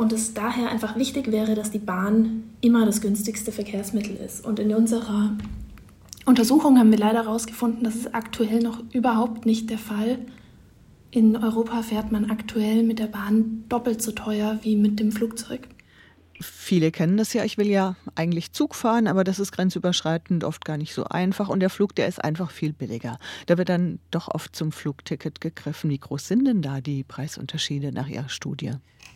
und 0.00 0.12
es 0.12 0.34
daher 0.34 0.70
einfach 0.70 0.96
wichtig 0.96 1.30
wäre, 1.30 1.54
dass 1.54 1.70
die 1.70 1.78
Bahn 1.78 2.44
immer 2.60 2.86
das 2.86 3.00
günstigste 3.02 3.52
Verkehrsmittel 3.52 4.16
ist. 4.16 4.44
Und 4.44 4.58
in 4.58 4.74
unserer 4.74 5.36
Untersuchungen 6.26 6.78
haben 6.78 6.90
wir 6.90 6.98
leider 6.98 7.24
herausgefunden, 7.24 7.84
das 7.84 7.96
ist 7.96 8.14
aktuell 8.14 8.60
noch 8.60 8.82
überhaupt 8.92 9.46
nicht 9.46 9.70
der 9.70 9.78
Fall. 9.78 10.18
In 11.10 11.36
Europa 11.36 11.82
fährt 11.82 12.12
man 12.12 12.30
aktuell 12.30 12.84
mit 12.84 12.98
der 12.98 13.06
Bahn 13.06 13.64
doppelt 13.68 14.00
so 14.00 14.12
teuer 14.12 14.58
wie 14.62 14.76
mit 14.76 15.00
dem 15.00 15.10
Flugzeug. 15.10 15.68
Viele 16.42 16.90
kennen 16.90 17.18
das 17.18 17.34
ja, 17.34 17.44
ich 17.44 17.58
will 17.58 17.68
ja 17.68 17.96
eigentlich 18.14 18.52
Zug 18.52 18.74
fahren, 18.74 19.06
aber 19.08 19.24
das 19.24 19.38
ist 19.38 19.52
grenzüberschreitend 19.52 20.44
oft 20.44 20.64
gar 20.64 20.78
nicht 20.78 20.94
so 20.94 21.04
einfach 21.04 21.48
und 21.50 21.60
der 21.60 21.68
Flug, 21.68 21.94
der 21.96 22.08
ist 22.08 22.22
einfach 22.22 22.50
viel 22.50 22.72
billiger. 22.72 23.18
Da 23.46 23.58
wird 23.58 23.68
dann 23.68 23.98
doch 24.10 24.28
oft 24.28 24.56
zum 24.56 24.72
Flugticket 24.72 25.40
gegriffen. 25.42 25.90
Wie 25.90 25.98
groß 25.98 26.28
sind 26.28 26.46
denn 26.46 26.62
da 26.62 26.80
die 26.80 27.04
Preisunterschiede 27.04 27.92
nach 27.92 28.08
Ihrer 28.08 28.30
Studie? 28.30 28.72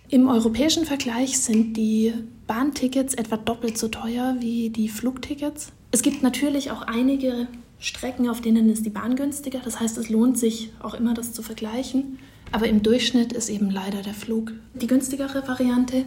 Im 0.09 0.29
europäischen 0.29 0.85
Vergleich 0.85 1.39
sind 1.39 1.77
die 1.79 2.13
Bahntickets 2.47 3.15
etwa 3.15 3.39
doppelt 3.39 3.79
so 3.79 3.89
teuer 3.89 4.37
wie 4.41 4.69
die 4.69 4.89
Flugtickets. 4.89 5.73
Es 5.95 6.03
gibt 6.03 6.25
natürlich 6.25 6.73
auch 6.73 6.83
einige 6.83 7.47
Strecken, 7.79 8.29
auf 8.29 8.41
denen 8.41 8.69
ist 8.69 8.85
die 8.85 8.91
Bahn 8.91 9.15
günstiger. 9.15 9.61
Das 9.65 9.79
heißt, 9.79 9.97
es 9.97 10.09
lohnt 10.09 10.37
sich 10.37 10.73
auch 10.83 10.95
immer, 10.95 11.15
das 11.15 11.33
zu 11.33 11.41
vergleichen. 11.41 12.19
Aber 12.51 12.67
im 12.67 12.83
Durchschnitt 12.83 13.33
ist 13.33 13.49
eben 13.49 13.71
leider 13.71 14.03
der 14.03 14.13
Flug 14.13 14.51
die 14.75 14.89
günstigere 14.89 15.47
Variante. 15.47 16.05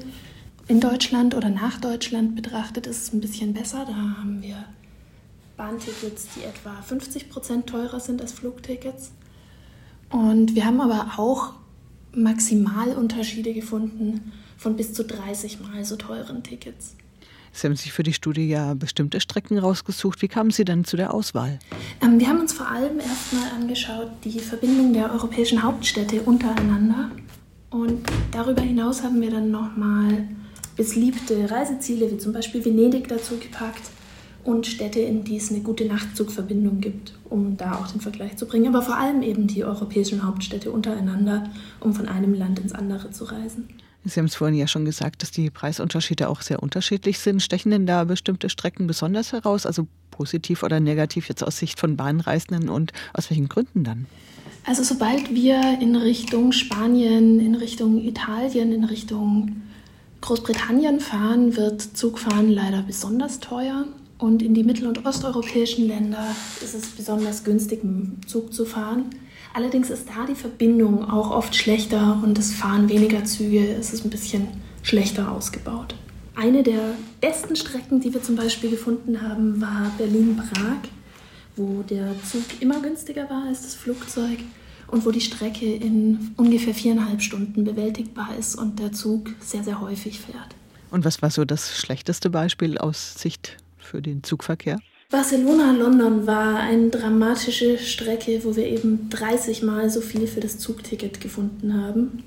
In 0.67 0.81
Deutschland 0.81 1.35
oder 1.35 1.49
nach 1.49 1.79
Deutschland 1.79 2.35
betrachtet 2.35 2.85
ist 2.85 3.03
es 3.03 3.13
ein 3.13 3.21
bisschen 3.21 3.53
besser. 3.53 3.85
Da 3.87 3.93
haben 3.93 4.41
wir 4.41 4.65
Bahntickets, 5.55 6.27
die 6.35 6.43
etwa 6.43 6.81
50 6.81 7.29
Prozent 7.29 7.67
teurer 7.67 8.01
sind 8.01 8.21
als 8.21 8.33
Flugtickets. 8.33 9.13
Und 10.09 10.53
wir 10.53 10.65
haben 10.65 10.81
aber 10.81 11.17
auch 11.17 11.53
Maximalunterschiede 12.11 13.53
gefunden 13.53 14.33
von 14.57 14.75
bis 14.75 14.91
zu 14.91 15.05
30 15.05 15.61
Mal 15.61 15.85
so 15.85 15.95
teuren 15.95 16.43
Tickets. 16.43 16.97
Sie 17.51 17.67
haben 17.67 17.75
sich 17.75 17.91
für 17.91 18.03
die 18.03 18.13
Studie 18.13 18.47
ja 18.47 18.73
bestimmte 18.73 19.19
Strecken 19.19 19.57
rausgesucht. 19.57 20.21
Wie 20.21 20.27
kamen 20.27 20.51
Sie 20.51 20.65
denn 20.65 20.83
zu 20.83 20.97
der 20.97 21.13
Auswahl? 21.13 21.59
Ähm, 22.01 22.19
wir 22.19 22.27
haben 22.27 22.39
uns 22.39 22.53
vor 22.53 22.67
allem 22.67 22.99
erstmal 22.99 23.49
angeschaut 23.51 24.11
die 24.23 24.39
Verbindung 24.39 24.93
der 24.93 25.11
europäischen 25.11 25.63
Hauptstädte 25.63 26.21
untereinander. 26.21 27.11
Und 27.69 28.07
darüber 28.31 28.61
hinaus 28.61 29.03
haben 29.03 29.21
wir 29.21 29.31
dann 29.31 29.51
nochmal 29.51 30.27
beliebte 30.75 31.49
Reiseziele 31.49 32.11
wie 32.11 32.17
zum 32.17 32.33
Beispiel 32.33 32.63
Venedig 32.63 33.07
dazu 33.07 33.37
gepackt 33.37 33.89
und 34.43 34.65
Städte, 34.65 35.01
in 35.01 35.23
die 35.23 35.37
es 35.37 35.51
eine 35.51 35.59
gute 35.59 35.85
Nachtzugverbindung 35.85 36.79
gibt, 36.79 37.13
um 37.29 37.57
da 37.57 37.75
auch 37.75 37.87
den 37.87 37.99
Vergleich 37.99 38.37
zu 38.37 38.45
bringen. 38.45 38.73
Aber 38.73 38.81
vor 38.81 38.95
allem 38.95 39.21
eben 39.21 39.47
die 39.47 39.65
europäischen 39.65 40.25
Hauptstädte 40.25 40.71
untereinander, 40.71 41.49
um 41.81 41.93
von 41.93 42.07
einem 42.07 42.33
Land 42.33 42.59
ins 42.59 42.73
andere 42.73 43.11
zu 43.11 43.25
reisen. 43.25 43.67
Sie 44.05 44.19
haben 44.19 44.27
es 44.27 44.35
vorhin 44.35 44.57
ja 44.57 44.67
schon 44.67 44.85
gesagt, 44.85 45.21
dass 45.21 45.31
die 45.31 45.49
Preisunterschiede 45.49 46.29
auch 46.29 46.41
sehr 46.41 46.63
unterschiedlich 46.63 47.19
sind. 47.19 47.41
Stechen 47.41 47.71
denn 47.71 47.85
da 47.85 48.05
bestimmte 48.05 48.49
Strecken 48.49 48.87
besonders 48.87 49.33
heraus, 49.33 49.65
also 49.65 49.87
positiv 50.11 50.63
oder 50.63 50.79
negativ 50.79 51.27
jetzt 51.29 51.43
aus 51.43 51.57
Sicht 51.57 51.79
von 51.79 51.97
Bahnreisenden 51.97 52.69
und 52.69 52.93
aus 53.13 53.29
welchen 53.29 53.49
Gründen 53.49 53.83
dann? 53.83 54.05
Also 54.65 54.83
sobald 54.83 55.33
wir 55.33 55.79
in 55.81 55.95
Richtung 55.95 56.51
Spanien, 56.51 57.39
in 57.39 57.55
Richtung 57.55 58.03
Italien, 58.03 58.73
in 58.73 58.83
Richtung 58.83 59.61
Großbritannien 60.21 60.99
fahren, 60.99 61.55
wird 61.55 61.81
Zugfahren 61.81 62.49
leider 62.49 62.81
besonders 62.81 63.39
teuer. 63.39 63.85
Und 64.17 64.41
in 64.41 64.55
die 64.55 64.63
mittel- 64.63 64.87
und 64.87 65.05
osteuropäischen 65.05 65.87
Länder 65.87 66.35
ist 66.61 66.73
es 66.73 66.87
besonders 66.87 67.43
günstig, 67.43 67.81
Zug 68.25 68.51
zu 68.51 68.65
fahren. 68.65 69.05
Allerdings 69.53 69.89
ist 69.89 70.07
da 70.07 70.25
die 70.25 70.35
Verbindung 70.35 71.09
auch 71.09 71.31
oft 71.31 71.55
schlechter 71.55 72.19
und 72.23 72.37
es 72.37 72.53
fahren 72.53 72.89
weniger 72.89 73.23
Züge, 73.25 73.75
es 73.79 73.93
ist 73.93 74.05
ein 74.05 74.09
bisschen 74.09 74.47
schlechter 74.83 75.31
ausgebaut. 75.31 75.95
Eine 76.35 76.61
der 76.61 76.93
besten 77.19 77.55
Strecken, 77.55 77.99
die 77.99 78.13
wir 78.13 78.21
zum 78.21 78.35
Beispiel 78.35 78.69
gefunden 78.69 79.21
haben, 79.21 79.59
war 79.59 79.91
Berlin-Prag, 79.97 80.89
wo 81.55 81.81
der 81.81 82.13
Zug 82.23 82.43
immer 82.59 82.79
günstiger 82.81 83.27
war 83.29 83.45
als 83.47 83.63
das 83.63 83.73
Flugzeug 83.73 84.37
und 84.87 85.05
wo 85.05 85.11
die 85.11 85.21
Strecke 85.21 85.65
in 85.65 86.33
ungefähr 86.37 86.73
viereinhalb 86.73 87.21
Stunden 87.21 87.63
bewältigbar 87.63 88.35
ist 88.37 88.55
und 88.55 88.79
der 88.79 88.91
Zug 88.91 89.31
sehr, 89.39 89.63
sehr 89.63 89.81
häufig 89.81 90.19
fährt. 90.19 90.55
Und 90.91 91.05
was 91.05 91.21
war 91.21 91.31
so 91.31 91.43
das 91.43 91.77
schlechteste 91.77 92.29
Beispiel 92.29 92.77
aus 92.77 93.15
Sicht 93.15 93.57
für 93.77 94.01
den 94.01 94.23
Zugverkehr? 94.23 94.79
Barcelona-London 95.09 96.27
war 96.27 96.57
eine 96.57 96.89
dramatische 96.89 97.77
Strecke, 97.77 98.41
wo 98.43 98.57
wir 98.57 98.67
eben 98.67 99.09
30 99.09 99.63
Mal 99.63 99.89
so 99.89 100.01
viel 100.01 100.27
für 100.27 100.41
das 100.41 100.59
Zugticket 100.59 101.21
gefunden 101.21 101.73
haben. 101.81 102.23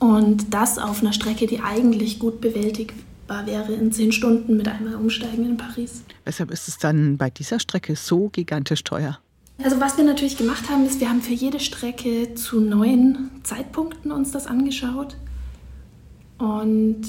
Und 0.00 0.54
das 0.54 0.78
auf 0.78 1.02
einer 1.02 1.12
Strecke, 1.12 1.46
die 1.46 1.60
eigentlich 1.60 2.18
gut 2.18 2.40
bewältigbar 2.40 3.46
wäre 3.46 3.74
in 3.74 3.92
10 3.92 4.12
Stunden 4.12 4.56
mit 4.56 4.68
einmal 4.68 4.94
Umsteigen 4.94 5.44
in 5.44 5.58
Paris. 5.58 6.02
Weshalb 6.24 6.50
ist 6.50 6.66
es 6.66 6.78
dann 6.78 7.18
bei 7.18 7.28
dieser 7.28 7.60
Strecke 7.60 7.94
so 7.94 8.30
gigantisch 8.30 8.82
teuer? 8.82 9.18
Also 9.62 9.78
was 9.78 9.98
wir 9.98 10.04
natürlich 10.04 10.38
gemacht 10.38 10.70
haben, 10.70 10.86
ist, 10.86 11.00
wir 11.00 11.10
haben 11.10 11.20
für 11.20 11.34
jede 11.34 11.60
Strecke 11.60 12.34
zu 12.34 12.58
neuen 12.58 13.30
Zeitpunkten 13.42 14.12
uns 14.12 14.30
das 14.30 14.46
angeschaut. 14.46 15.16
Und 16.38 17.02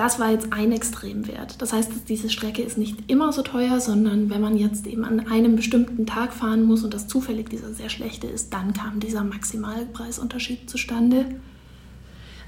das 0.00 0.18
war 0.18 0.30
jetzt 0.30 0.50
ein 0.50 0.72
Extremwert. 0.72 1.60
Das 1.60 1.74
heißt, 1.74 2.08
diese 2.08 2.30
Strecke 2.30 2.62
ist 2.62 2.78
nicht 2.78 3.10
immer 3.10 3.34
so 3.34 3.42
teuer, 3.42 3.80
sondern 3.80 4.30
wenn 4.30 4.40
man 4.40 4.56
jetzt 4.56 4.86
eben 4.86 5.04
an 5.04 5.28
einem 5.28 5.56
bestimmten 5.56 6.06
Tag 6.06 6.32
fahren 6.32 6.62
muss 6.62 6.84
und 6.84 6.94
das 6.94 7.06
zufällig 7.06 7.50
dieser 7.50 7.74
sehr 7.74 7.90
schlechte 7.90 8.26
ist, 8.26 8.54
dann 8.54 8.72
kam 8.72 8.98
dieser 8.98 9.24
Maximalpreisunterschied 9.24 10.70
zustande. 10.70 11.26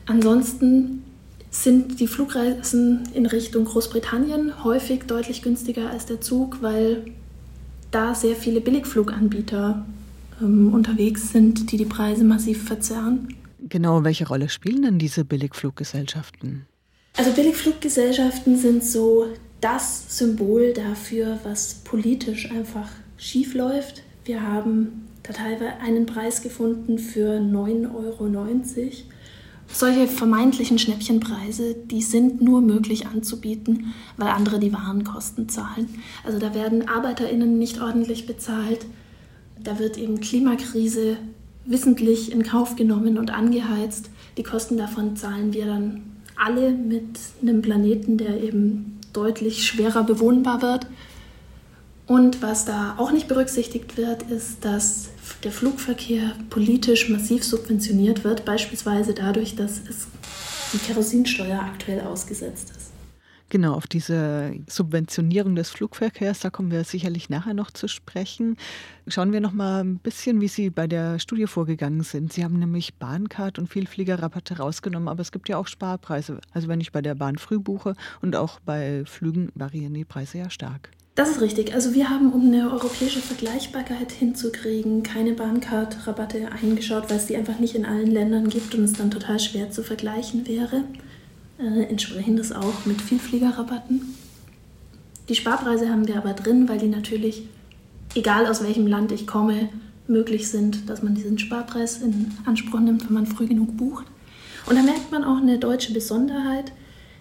Ansonsten 0.07 1.03
sind 1.51 2.01
die 2.01 2.07
Flugreisen 2.07 3.07
in 3.13 3.27
Richtung 3.27 3.67
Großbritannien 3.67 4.65
häufig 4.65 5.03
deutlich 5.03 5.43
günstiger 5.43 5.91
als 5.91 6.07
der 6.07 6.23
Zug, 6.23 6.63
weil 6.63 7.05
da 7.91 8.15
sehr 8.15 8.35
viele 8.35 8.63
Billigfluganbieter 8.63 9.85
ähm, 10.41 10.73
unterwegs 10.73 11.33
sind, 11.33 11.71
die 11.71 11.77
die 11.77 11.85
Preise 11.85 12.25
massiv 12.25 12.65
verzerren. 12.65 13.29
Genau, 13.61 14.05
welche 14.05 14.27
Rolle 14.27 14.49
spielen 14.49 14.81
denn 14.81 14.99
diese 14.99 15.27
Billigfluggesellschaften? 15.27 16.65
Also 17.17 17.31
Billigfluggesellschaften 17.33 18.57
sind 18.57 18.85
so 18.85 19.29
das 19.61 20.19
Symbol 20.19 20.73
dafür, 20.73 21.39
was 21.45 21.75
politisch 21.85 22.51
einfach 22.51 22.89
schief 23.17 23.55
läuft. 23.55 24.03
Wir 24.25 24.43
haben 24.43 25.09
da 25.23 25.33
teilweise 25.33 25.77
einen 25.81 26.07
Preis 26.07 26.43
gefunden 26.43 26.99
für 26.99 27.39
9,90 27.39 27.95
Euro. 27.95 28.31
Solche 29.69 30.07
vermeintlichen 30.07 30.79
Schnäppchenpreise, 30.79 31.75
die 31.75 32.03
sind 32.03 32.43
nur 32.43 32.61
möglich 32.61 33.07
anzubieten, 33.07 33.95
weil 34.17 34.29
andere 34.29 34.59
die 34.59 34.73
Warenkosten 34.73 35.49
zahlen. 35.49 35.89
Also 36.25 36.39
da 36.39 36.55
werden 36.55 36.89
Arbeiterinnen 36.89 37.59
nicht 37.59 37.81
ordentlich 37.81 38.27
bezahlt. 38.27 38.85
Da 39.63 39.79
wird 39.79 39.97
eben 39.97 40.21
Klimakrise 40.21 41.17
wissentlich 41.65 42.33
in 42.33 42.43
Kauf 42.43 42.75
genommen 42.75 43.17
und 43.17 43.31
angeheizt. 43.31 44.11
Die 44.37 44.43
Kosten 44.43 44.77
davon 44.77 45.17
zahlen 45.17 45.53
wir 45.53 45.67
dann 45.67 46.12
alle 46.45 46.73
mit 46.73 47.19
einem 47.41 47.63
Planeten, 47.63 48.19
der 48.19 48.43
eben 48.43 48.99
deutlich 49.13 49.67
schwerer 49.67 50.03
bewohnbar 50.03 50.63
wird. 50.63 50.87
Und 52.07 52.43
was 52.43 52.65
da 52.65 52.97
auch 52.99 53.13
nicht 53.13 53.29
berücksichtigt 53.29 53.97
wird, 53.97 54.25
ist, 54.25 54.65
dass 54.65 55.11
der 55.45 55.53
Flugverkehr 55.53 56.33
politisch 56.51 57.09
massiv 57.09 57.45
subventioniert 57.45 58.25
wird, 58.25 58.45
beispielsweise 58.45 59.15
dadurch, 59.15 59.55
dass 59.55 59.81
es 59.89 60.09
die 60.73 60.79
Kerosinsteuer 60.79 61.61
aktuell 61.61 62.01
ausgesetzt 62.01 62.71
ist. 62.77 62.82
Genau, 63.53 63.75
auf 63.75 63.87
diese 63.87 64.55
Subventionierung 64.67 65.57
des 65.57 65.69
Flugverkehrs, 65.69 66.41
da 66.41 66.49
kommen 66.49 66.71
wir 66.71 66.85
sicherlich 66.85 67.29
nachher 67.29 67.53
noch 67.53 67.71
zu 67.71 67.87
sprechen. 67.87 68.57
Schauen 69.09 69.31
wir 69.31 69.43
noch 69.43 69.53
mal 69.53 69.85
ein 69.85 69.99
bisschen, 69.99 70.41
wie 70.41 70.49
Sie 70.49 70.71
bei 70.71 70.87
der 70.87 71.19
Studie 71.19 71.47
vorgegangen 71.47 72.01
sind. 72.03 72.33
Sie 72.33 72.45
haben 72.45 72.59
nämlich 72.59 72.95
Bahncard 72.95 73.59
und 73.59 73.69
Vielfliegerrabatte 73.69 74.57
rausgenommen, 74.57 75.07
aber 75.07 75.21
es 75.21 75.33
gibt 75.33 75.51
ja 75.51 75.59
auch 75.59 75.67
Sparpreise. 75.67 76.41
Also 76.53 76.69
wenn 76.69 76.81
ich 76.81 76.93
bei 76.93 77.03
der 77.03 77.15
Bahn 77.15 77.37
früh 77.37 77.59
buche 77.59 77.95
und 78.23 78.37
auch 78.37 78.59
bei 78.61 79.05
Flügen 79.05 79.51
variieren 79.55 79.93
die 79.93 80.07
Preise 80.07 80.39
ja 80.39 80.49
stark. 80.49 80.89
Das 81.15 81.29
ist 81.29 81.43
richtig. 81.43 81.75
Also 81.75 81.93
wir 81.93 82.09
haben, 82.09 82.33
um 82.33 82.47
eine 82.47 82.73
europäische 82.73 83.21
Vergleichbarkeit 83.21 84.13
hinzukriegen, 84.13 85.03
keine 85.03 85.35
Bahncard-Rabatte 85.35 86.53
eingeschaut, 86.53 87.11
weil 87.11 87.19
es 87.19 87.27
die 87.27 87.37
einfach 87.37 87.59
nicht 87.59 87.75
in 87.75 87.85
allen 87.85 88.11
Ländern 88.11 88.49
gibt 88.49 88.75
und 88.75 88.85
es 88.85 88.95
dann 88.95 89.11
total 89.11 89.39
schwer 89.39 89.71
zu 89.71 89.83
vergleichen 89.83 90.49
wäre 90.49 90.85
äh, 91.63 91.85
entsprechendes 91.85 92.53
auch 92.53 92.85
mit 92.87 93.01
Vielfliegerrabatten. 93.01 94.03
Die 95.29 95.35
Sparpreise 95.35 95.89
haben 95.89 96.09
wir 96.09 96.17
aber 96.17 96.33
drin, 96.33 96.69
weil 96.69 96.79
die 96.79 96.89
natürlich, 96.89 97.49
egal 98.15 98.47
aus 98.47 98.63
welchem 98.63 98.87
Land 98.87 99.13
ich 99.13 99.27
komme, 99.27 99.69
möglich 100.09 100.49
sind, 100.49 100.89
dass 100.91 101.03
man 101.03 101.15
diesen 101.15 101.39
Sparpreis 101.39 102.03
in 102.03 102.33
Anspruch 102.45 102.81
nimmt, 102.81 103.07
wenn 103.07 103.15
man 103.15 103.27
früh 103.27 103.47
genug 103.47 103.77
bucht. 103.77 104.07
Und 104.67 104.77
da 104.77 104.83
merkt 104.83 105.11
man 105.11 105.25
auch 105.25 105.39
eine 105.39 105.59
deutsche 105.59 105.93
Besonderheit, 105.93 106.73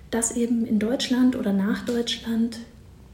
dass 0.09 0.35
eben 0.35 0.65
in 0.65 0.79
Deutschland 0.79 1.35
oder 1.35 1.53
nach 1.53 1.85
Deutschland 1.85 2.59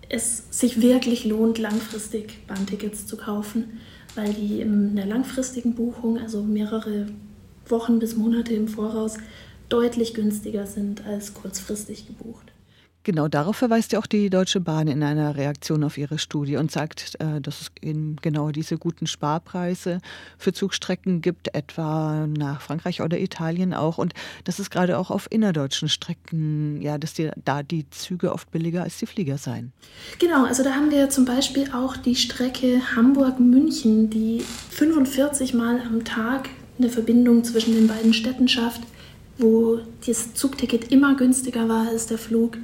es 0.09 0.45
sich 0.51 0.81
wirklich 0.81 1.25
lohnt, 1.25 1.57
langfristig 1.57 2.47
Bahntickets 2.47 3.05
zu 3.05 3.17
kaufen, 3.17 3.79
weil 4.15 4.33
die 4.33 4.61
in 4.61 4.95
der 4.95 5.05
langfristigen 5.05 5.75
Buchung, 5.75 6.17
also 6.17 6.41
mehrere 6.43 7.07
Wochen 7.67 7.99
bis 7.99 8.15
Monate 8.15 8.53
im 8.53 8.67
Voraus, 8.67 9.17
deutlich 9.69 10.13
günstiger 10.13 10.65
sind 10.65 11.05
als 11.05 11.33
kurzfristig 11.33 12.07
gebucht. 12.07 12.51
Genau 13.07 13.29
darauf 13.29 13.55
verweist 13.55 13.93
ja 13.93 13.99
auch 13.99 14.05
die 14.05 14.29
Deutsche 14.29 14.59
Bahn 14.59 14.89
in 14.89 15.01
einer 15.01 15.37
Reaktion 15.37 15.85
auf 15.85 15.97
ihre 15.97 16.19
Studie 16.19 16.57
und 16.57 16.73
sagt, 16.73 17.15
äh, 17.19 17.39
dass 17.39 17.61
es 17.61 17.71
eben 17.81 18.17
genau 18.21 18.51
diese 18.51 18.77
guten 18.77 19.07
Sparpreise 19.07 20.01
für 20.37 20.51
Zugstrecken 20.51 21.21
gibt, 21.21 21.55
etwa 21.55 22.27
nach 22.27 22.59
Frankreich 22.59 23.01
oder 23.01 23.17
Italien 23.17 23.73
auch. 23.73 23.97
Und 23.97 24.13
dass 24.43 24.59
es 24.59 24.69
gerade 24.69 24.97
auch 24.97 25.09
auf 25.09 25.27
innerdeutschen 25.29 25.87
Strecken, 25.87 26.81
ja, 26.81 26.97
dass 26.97 27.13
die, 27.13 27.31
da 27.45 27.63
die 27.63 27.89
Züge 27.91 28.33
oft 28.33 28.51
billiger 28.51 28.83
als 28.83 28.97
die 28.97 29.05
Flieger 29.05 29.37
seien. 29.37 29.71
Genau, 30.19 30.43
also 30.43 30.61
da 30.61 30.71
haben 30.73 30.91
wir 30.91 31.09
zum 31.09 31.23
Beispiel 31.23 31.71
auch 31.71 31.95
die 31.95 32.17
Strecke 32.17 32.81
Hamburg-München, 32.93 34.09
die 34.09 34.43
45 34.71 35.53
Mal 35.53 35.79
am 35.79 36.03
Tag 36.03 36.49
eine 36.77 36.89
Verbindung 36.89 37.45
zwischen 37.45 37.73
den 37.73 37.87
beiden 37.87 38.13
Städten 38.13 38.49
schafft 38.49 38.81
wo 39.37 39.79
das 40.05 40.33
Zugticket 40.33 40.91
immer 40.91 41.15
günstiger 41.15 41.67
war 41.69 41.87
als 41.87 42.07
der 42.07 42.17
Flug 42.17 42.57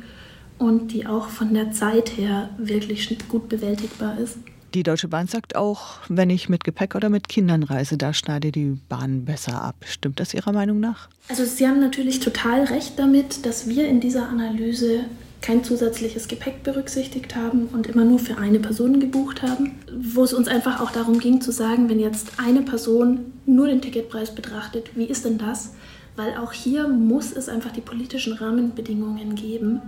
und 0.58 0.92
die 0.92 1.06
auch 1.06 1.28
von 1.30 1.54
der 1.54 1.72
Zeit 1.72 2.18
her 2.18 2.50
wirklich 2.58 3.18
gut 3.28 3.50
bewältigbar 3.50 4.18
ist. 4.18 4.38
Die 4.74 4.82
Deutsche 4.82 5.08
Bahn 5.08 5.28
sagt 5.28 5.56
auch, 5.56 6.00
wenn 6.10 6.32
ich 6.32 6.50
mit 6.50 6.64
Gepäck 6.64 6.96
oder 6.96 7.10
mit 7.10 7.30
Kindern 7.30 7.62
reise, 7.62 7.96
da 7.96 8.12
schneide 8.12 8.52
die 8.52 8.80
Bahn 8.90 9.24
besser 9.24 9.62
ab. 9.62 9.76
Stimmt 9.86 10.20
das 10.20 10.34
Ihrer 10.34 10.52
Meinung 10.52 10.80
nach? 10.80 11.10
Also 11.30 11.46
Sie 11.46 11.68
haben 11.68 11.80
natürlich 11.80 12.20
total 12.20 12.64
recht 12.64 12.98
damit, 12.98 13.46
dass 13.46 13.68
wir 13.68 13.88
in 13.88 14.00
dieser 14.00 14.30
Analyse 14.30 15.06
kein 15.42 15.64
zusätzliches 15.64 16.28
Gepäck 16.28 16.64
berücksichtigt 16.64 17.36
haben 17.36 17.68
und 17.68 17.86
immer 17.86 18.06
nur 18.06 18.18
für 18.18 18.38
eine 18.38 18.60
Person 18.60 19.00
gebucht 19.00 19.44
haben, 19.44 19.74
wo 19.92 20.24
es 20.24 20.34
uns 20.34 20.48
einfach 20.48 20.80
auch 20.80 20.90
darum 20.90 21.20
ging 21.20 21.40
zu 21.42 21.52
sagen, 21.52 21.88
wenn 21.90 22.00
jetzt 22.00 22.32
eine 22.38 22.64
Person 22.64 23.32
nur 23.46 23.68
den 23.68 23.82
Ticketpreis 23.82 24.34
betrachtet, 24.34 24.96
wie 24.96 25.06
ist 25.06 25.26
denn 25.26 25.38
das? 25.38 25.74
Weil 26.15 26.38
auch 26.38 26.52
hier 26.52 26.88
muss 26.88 27.32
es 27.32 27.49
einfach 27.49 27.71
die 27.71 27.82
politischen 27.82 28.34
Rahmenbedingungen 28.34 29.36
geben, 29.36 29.82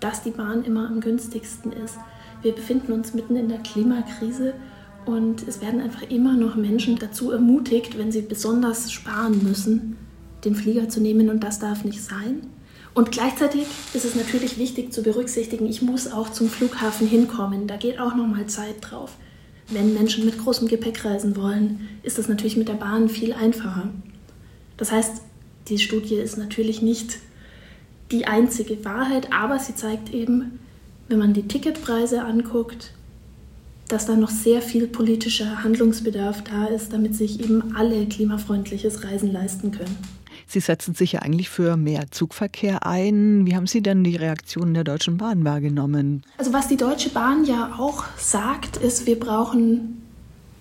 dass 0.00 0.22
die 0.22 0.30
Bahn 0.30 0.64
immer 0.64 0.88
am 0.88 1.00
günstigsten 1.00 1.72
ist. 1.72 1.98
Wir 2.42 2.52
befinden 2.52 2.92
uns 2.92 3.14
mitten 3.14 3.36
in 3.36 3.48
der 3.48 3.58
Klimakrise 3.58 4.54
und 5.06 5.46
es 5.46 5.60
werden 5.60 5.80
einfach 5.80 6.02
immer 6.10 6.34
noch 6.34 6.56
Menschen 6.56 6.96
dazu 6.96 7.30
ermutigt, 7.30 7.98
wenn 7.98 8.12
sie 8.12 8.22
besonders 8.22 8.92
sparen 8.92 9.42
müssen, 9.42 9.96
den 10.44 10.54
Flieger 10.54 10.88
zu 10.88 11.00
nehmen 11.00 11.30
und 11.30 11.42
das 11.42 11.58
darf 11.58 11.84
nicht 11.84 12.02
sein. 12.02 12.42
Und 12.94 13.10
gleichzeitig 13.10 13.66
ist 13.92 14.04
es 14.04 14.14
natürlich 14.14 14.56
wichtig 14.56 14.92
zu 14.92 15.02
berücksichtigen, 15.02 15.66
ich 15.66 15.82
muss 15.82 16.10
auch 16.10 16.30
zum 16.30 16.48
Flughafen 16.48 17.08
hinkommen. 17.08 17.66
Da 17.66 17.76
geht 17.76 17.98
auch 17.98 18.14
noch 18.14 18.26
mal 18.26 18.46
Zeit 18.46 18.76
drauf. 18.80 19.16
Wenn 19.68 19.94
Menschen 19.94 20.24
mit 20.24 20.38
großem 20.38 20.68
Gepäck 20.68 21.04
reisen 21.04 21.36
wollen, 21.36 21.88
ist 22.02 22.18
das 22.18 22.28
natürlich 22.28 22.56
mit 22.56 22.68
der 22.68 22.74
Bahn 22.74 23.08
viel 23.08 23.32
einfacher. 23.32 23.90
Das 24.76 24.92
heißt, 24.92 25.22
die 25.68 25.78
Studie 25.78 26.16
ist 26.16 26.36
natürlich 26.36 26.82
nicht 26.82 27.18
die 28.10 28.26
einzige 28.26 28.84
Wahrheit, 28.84 29.32
aber 29.32 29.58
sie 29.58 29.74
zeigt 29.74 30.12
eben, 30.12 30.58
wenn 31.08 31.18
man 31.18 31.32
die 31.32 31.48
Ticketpreise 31.48 32.22
anguckt, 32.22 32.92
dass 33.88 34.06
da 34.06 34.16
noch 34.16 34.30
sehr 34.30 34.62
viel 34.62 34.86
politischer 34.86 35.62
Handlungsbedarf 35.62 36.42
da 36.44 36.66
ist, 36.66 36.92
damit 36.92 37.14
sich 37.14 37.40
eben 37.40 37.76
alle 37.76 38.06
klimafreundliches 38.06 39.04
Reisen 39.04 39.32
leisten 39.32 39.72
können. 39.72 39.96
Sie 40.46 40.60
setzen 40.60 40.94
sich 40.94 41.12
ja 41.12 41.20
eigentlich 41.20 41.48
für 41.48 41.76
mehr 41.76 42.10
Zugverkehr 42.10 42.86
ein. 42.86 43.46
Wie 43.46 43.56
haben 43.56 43.66
Sie 43.66 43.82
denn 43.82 44.04
die 44.04 44.16
Reaktionen 44.16 44.74
der 44.74 44.84
Deutschen 44.84 45.16
Bahn 45.16 45.44
wahrgenommen? 45.44 46.22
Also 46.38 46.52
was 46.52 46.68
die 46.68 46.76
Deutsche 46.76 47.10
Bahn 47.10 47.44
ja 47.44 47.74
auch 47.78 48.04
sagt, 48.18 48.76
ist, 48.76 49.06
wir 49.06 49.18
brauchen 49.18 50.03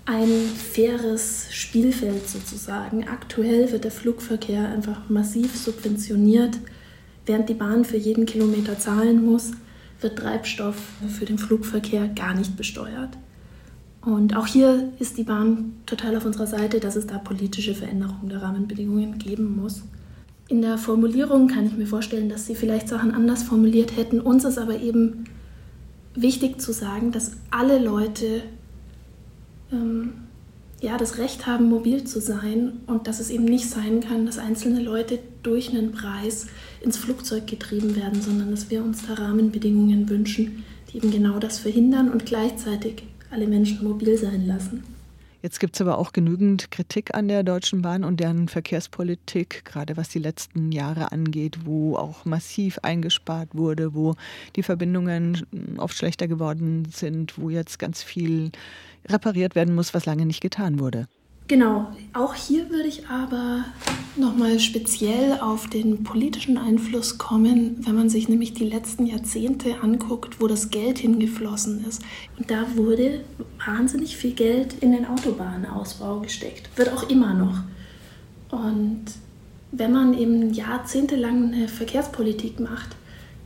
ein 0.06 0.28
faires 0.28 1.48
Spielfeld 1.52 2.28
sozusagen. 2.28 3.08
Aktuell 3.08 3.72
wird 3.72 3.86
der 3.86 3.92
Flugverkehr 3.92 4.68
einfach 4.68 5.10
massiv 5.10 5.56
subventioniert. 5.56 6.60
Während 7.26 7.48
die 7.48 7.54
Bahn 7.54 7.86
für 7.86 7.98
jeden 7.98 8.26
Kilometer 8.26 8.78
zahlen 8.78 9.26
muss, 9.26 9.52
wird 10.02 10.20
Treibstoff 10.20 10.76
für 11.08 11.26
den 11.26 11.38
Flugverkehr 11.38 12.10
gar 12.10 12.34
nicht 12.34 12.58
besteuert. 12.58 13.18
Und 14.02 14.36
auch 14.36 14.48
hier 14.48 14.92
ist 15.00 15.18
die 15.18 15.24
Bahn 15.24 15.78
total 15.86 16.18
auf 16.18 16.26
unserer 16.26 16.48
Seite, 16.48 16.82
dass 16.82 16.98
es 16.98 17.08
da 17.08 17.18
politische 17.18 17.74
Veränderungen 17.74 18.28
der 18.28 18.42
Rahmenbedingungen 18.42 19.18
geben 19.18 19.56
muss. 19.56 19.84
In 20.50 20.62
der 20.62 20.78
Formulierung 20.78 21.48
kann 21.48 21.66
ich 21.66 21.78
mir 21.78 21.88
vorstellen, 21.88 22.28
dass 22.28 22.46
sie 22.46 22.56
vielleicht 22.56 22.90
Sachen 22.90 23.14
anders 23.14 23.44
formuliert 23.44 23.96
hätten. 23.96 24.20
Uns 24.20 24.44
ist 24.44 24.58
aber 24.58 24.82
eben 24.82 25.24
wichtig 26.16 26.60
zu 26.60 26.74
sagen, 26.74 27.14
dass 27.14 27.38
alle 27.50 27.80
Leute 27.80 28.44
ähm, 29.74 30.14
ja, 30.82 30.98
das 30.98 31.18
Recht 31.18 31.48
haben, 31.48 31.70
mobil 31.70 32.04
zu 32.04 32.20
sein 32.20 32.82
und 32.88 33.08
dass 33.08 33.20
es 33.20 33.30
eben 33.30 33.46
nicht 33.46 33.70
sein 33.70 34.02
kann, 34.02 34.26
dass 34.26 34.38
einzelne 34.38 34.82
Leute 34.82 35.20
durch 35.42 35.70
einen 35.70 35.94
Preis 35.94 36.48
ins 36.82 36.98
Flugzeug 36.98 37.48
getrieben 37.48 37.96
werden, 37.96 38.22
sondern 38.22 38.52
dass 38.52 38.70
wir 38.70 38.84
uns 38.84 39.08
da 39.08 39.14
Rahmenbedingungen 39.14 40.10
wünschen, 40.10 40.66
die 40.92 40.98
eben 40.98 41.10
genau 41.10 41.40
das 41.40 41.60
verhindern 41.60 42.12
und 42.12 42.26
gleichzeitig 42.26 43.04
alle 43.32 43.48
Menschen 43.48 43.84
mobil 43.84 44.18
sein 44.18 44.46
lassen. 44.46 44.84
Jetzt 45.42 45.60
gibt 45.60 45.76
es 45.76 45.82
aber 45.82 45.98
auch 45.98 46.14
genügend 46.14 46.72
Kritik 46.72 47.14
an 47.14 47.28
der 47.28 47.44
Deutschen 47.44 47.82
Bahn 47.82 48.06
und 48.06 48.22
deren 48.22 48.48
Verkehrspolitik, 48.48 49.66
gerade 49.66 49.98
was 49.98 50.08
die 50.08 50.20
letzten 50.20 50.72
Jahre 50.72 51.12
angeht, 51.12 51.66
wo 51.66 51.98
auch 51.98 52.24
massiv 52.24 52.80
eingespart 52.82 53.50
wurde, 53.54 53.94
wo 53.94 54.16
die 54.56 54.64
Verbindungen 54.64 55.46
oft 55.78 55.98
schlechter 55.98 56.30
geworden 56.30 56.88
sind, 56.94 57.38
wo 57.38 57.50
jetzt 57.50 57.78
ganz 57.78 58.04
viel 58.04 58.52
repariert 59.08 59.56
werden 59.56 59.76
muss, 59.76 59.94
was 59.94 60.06
lange 60.06 60.26
nicht 60.26 60.42
getan 60.42 60.80
wurde. 60.80 61.08
Genau, 61.48 61.92
auch 62.14 62.36
hier 62.36 62.70
würde 62.70 62.88
ich 62.88 63.08
aber 63.10 63.66
nochmal 64.16 64.60
speziell 64.60 65.40
auf 65.42 65.68
den 65.68 66.04
politischen 66.04 66.58
Einfluss 66.58 67.18
kommen, 67.18 67.86
wenn 67.86 67.96
man 67.96 68.10
sich 68.10 68.30
nämlich 68.30 68.54
die 68.54 68.64
letzten 68.64 69.06
Jahrzehnte 69.06 69.82
anguckt, 69.82 70.40
wo 70.40 70.48
das 70.48 70.70
Geld 70.70 71.00
hingeflossen 71.00 71.86
ist. 71.86 72.02
Und 72.38 72.50
da 72.50 72.66
wurde 72.76 73.26
wahnsinnig 73.66 74.16
viel 74.16 74.34
Geld 74.34 74.76
in 74.80 74.94
den 74.94 75.06
Autobahnausbau 75.06 76.22
gesteckt, 76.22 76.70
wird 76.78 76.94
auch 76.94 77.10
immer 77.10 77.34
noch. 77.34 77.60
Und 78.50 79.06
wenn 79.72 79.92
man 79.92 80.18
eben 80.18 80.54
jahrzehntelang 80.54 81.52
eine 81.52 81.68
Verkehrspolitik 81.68 82.60
macht, 82.60 82.96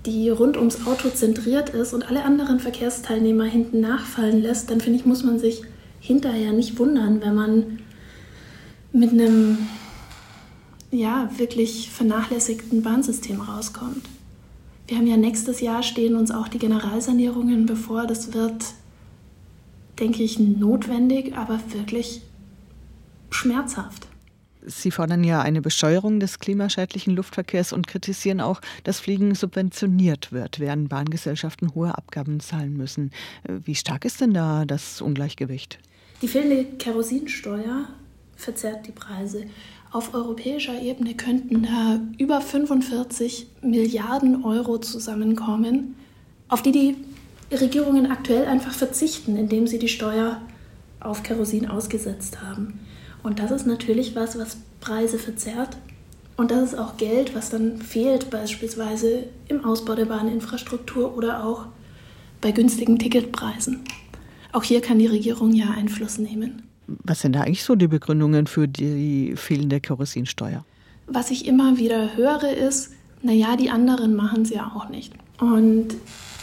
die 0.08 0.30
rund 0.30 0.56
ums 0.58 0.88
Auto 0.88 1.10
zentriert 1.10 1.70
ist 1.72 1.94
und 1.94 2.10
alle 2.10 2.24
anderen 2.24 2.60
Verkehrsteilnehmer 2.60 3.44
hinten 3.44 3.82
nachfallen 3.82 4.42
lässt, 4.42 4.72
dann 4.72 4.80
finde 4.80 5.00
ich, 5.00 5.06
muss 5.06 5.24
man 5.24 5.38
sich 5.38 5.62
hinterher 6.00 6.54
nicht 6.54 6.80
wundern, 6.80 7.22
wenn 7.22 7.36
man 7.36 7.80
mit 8.94 9.12
einem 9.12 9.58
ja, 10.92 11.30
wirklich 11.38 11.92
vernachlässigten 11.92 12.82
Bahnsystem 12.82 13.42
rauskommt. 13.42 14.06
Wir 14.88 14.98
haben 14.98 15.08
ja 15.08 15.18
nächstes 15.18 15.60
Jahr 15.60 15.84
stehen 15.84 16.16
uns 16.16 16.32
auch 16.32 16.48
die 16.48 16.60
Generalsanierungen 16.60 17.66
bevor. 17.66 18.08
Das 18.08 18.34
wird, 18.34 18.64
denke 20.00 20.24
ich, 20.24 20.40
notwendig, 20.40 21.36
aber 21.36 21.60
wirklich 21.74 22.22
schmerzhaft. 23.30 24.08
Sie 24.66 24.92
fordern 24.92 25.24
ja 25.24 25.42
eine 25.42 25.62
Besteuerung 25.62 26.20
des 26.20 26.40
klimaschädlichen 26.40 27.16
Luftverkehrs 27.16 27.74
und 27.74 27.88
kritisieren 27.88 28.42
auch, 28.42 28.62
dass 28.84 29.00
Fliegen 29.00 29.36
subventioniert 29.36 30.32
wird, 30.32 30.60
während 30.60 30.90
Bahngesellschaften 30.90 31.74
hohe 31.76 31.98
Abgaben 31.98 32.40
zahlen 32.40 32.76
müssen. 32.76 33.12
Wie 33.48 33.76
stark 33.76 34.06
ist 34.06 34.22
denn 34.22 34.34
da 34.34 34.66
das 34.66 35.02
Ungleichgewicht? 35.02 35.80
Die 36.22 36.28
fehlende 36.28 36.66
Kerosinsteuer 36.78 37.88
verzerrt 38.36 38.88
die 38.88 38.92
Preise. 38.92 39.46
Auf 39.92 40.14
europäischer 40.14 40.82
Ebene 40.82 41.16
könnten 41.16 41.64
da 41.64 42.00
über 42.18 42.42
45 42.42 43.48
Milliarden 43.62 44.44
Euro 44.44 44.80
zusammenkommen, 44.80 45.96
auf 46.50 46.62
die 46.62 46.72
die 46.72 46.96
Regierungen 47.52 48.12
aktuell 48.12 48.46
einfach 48.46 48.74
verzichten, 48.74 49.38
indem 49.38 49.68
sie 49.68 49.80
die 49.80 49.88
Steuer 49.88 50.42
auf 51.00 51.24
Kerosin 51.24 51.68
ausgesetzt 51.68 52.42
haben. 52.42 52.80
Und 53.28 53.40
das 53.40 53.52
ist 53.52 53.68
natürlich 53.68 54.16
was, 54.16 54.40
was 54.40 54.56
Preise 54.80 55.20
verzerrt. 55.20 55.76
Und 56.38 56.50
das 56.50 56.72
ist 56.72 56.80
auch 56.80 56.96
Geld, 56.96 57.36
was 57.36 57.50
dann 57.50 57.82
fehlt, 57.82 58.30
beispielsweise 58.30 59.26
im 59.50 59.66
Ausbau 59.66 59.96
der 59.96 60.06
Bahninfrastruktur 60.06 61.18
oder 61.18 61.44
auch 61.44 61.66
bei 62.40 62.52
günstigen 62.52 62.98
Ticketpreisen. 62.98 63.82
Auch 64.54 64.64
hier 64.64 64.80
kann 64.80 64.98
die 65.00 65.08
Regierung 65.08 65.52
ja 65.52 65.72
Einfluss 65.72 66.20
nehmen. 66.20 66.62
Was 66.88 67.20
sind 67.20 67.34
da 67.34 67.42
eigentlich 67.42 67.66
so 67.66 67.76
die 67.76 67.90
Begründungen 67.90 68.48
für 68.48 68.66
die 68.66 69.34
fehlende 69.36 69.82
Kerosinsteuer? 69.82 70.64
Was 71.08 71.30
ich 71.30 71.48
immer 71.48 71.78
wieder 71.78 72.16
höre, 72.16 72.54
ist, 72.54 72.94
naja, 73.24 73.58
die 73.58 73.70
anderen 73.70 74.16
machen 74.16 74.44
es 74.44 74.52
ja 74.52 74.72
auch 74.74 74.88
nicht. 74.88 75.12
Und 75.42 75.96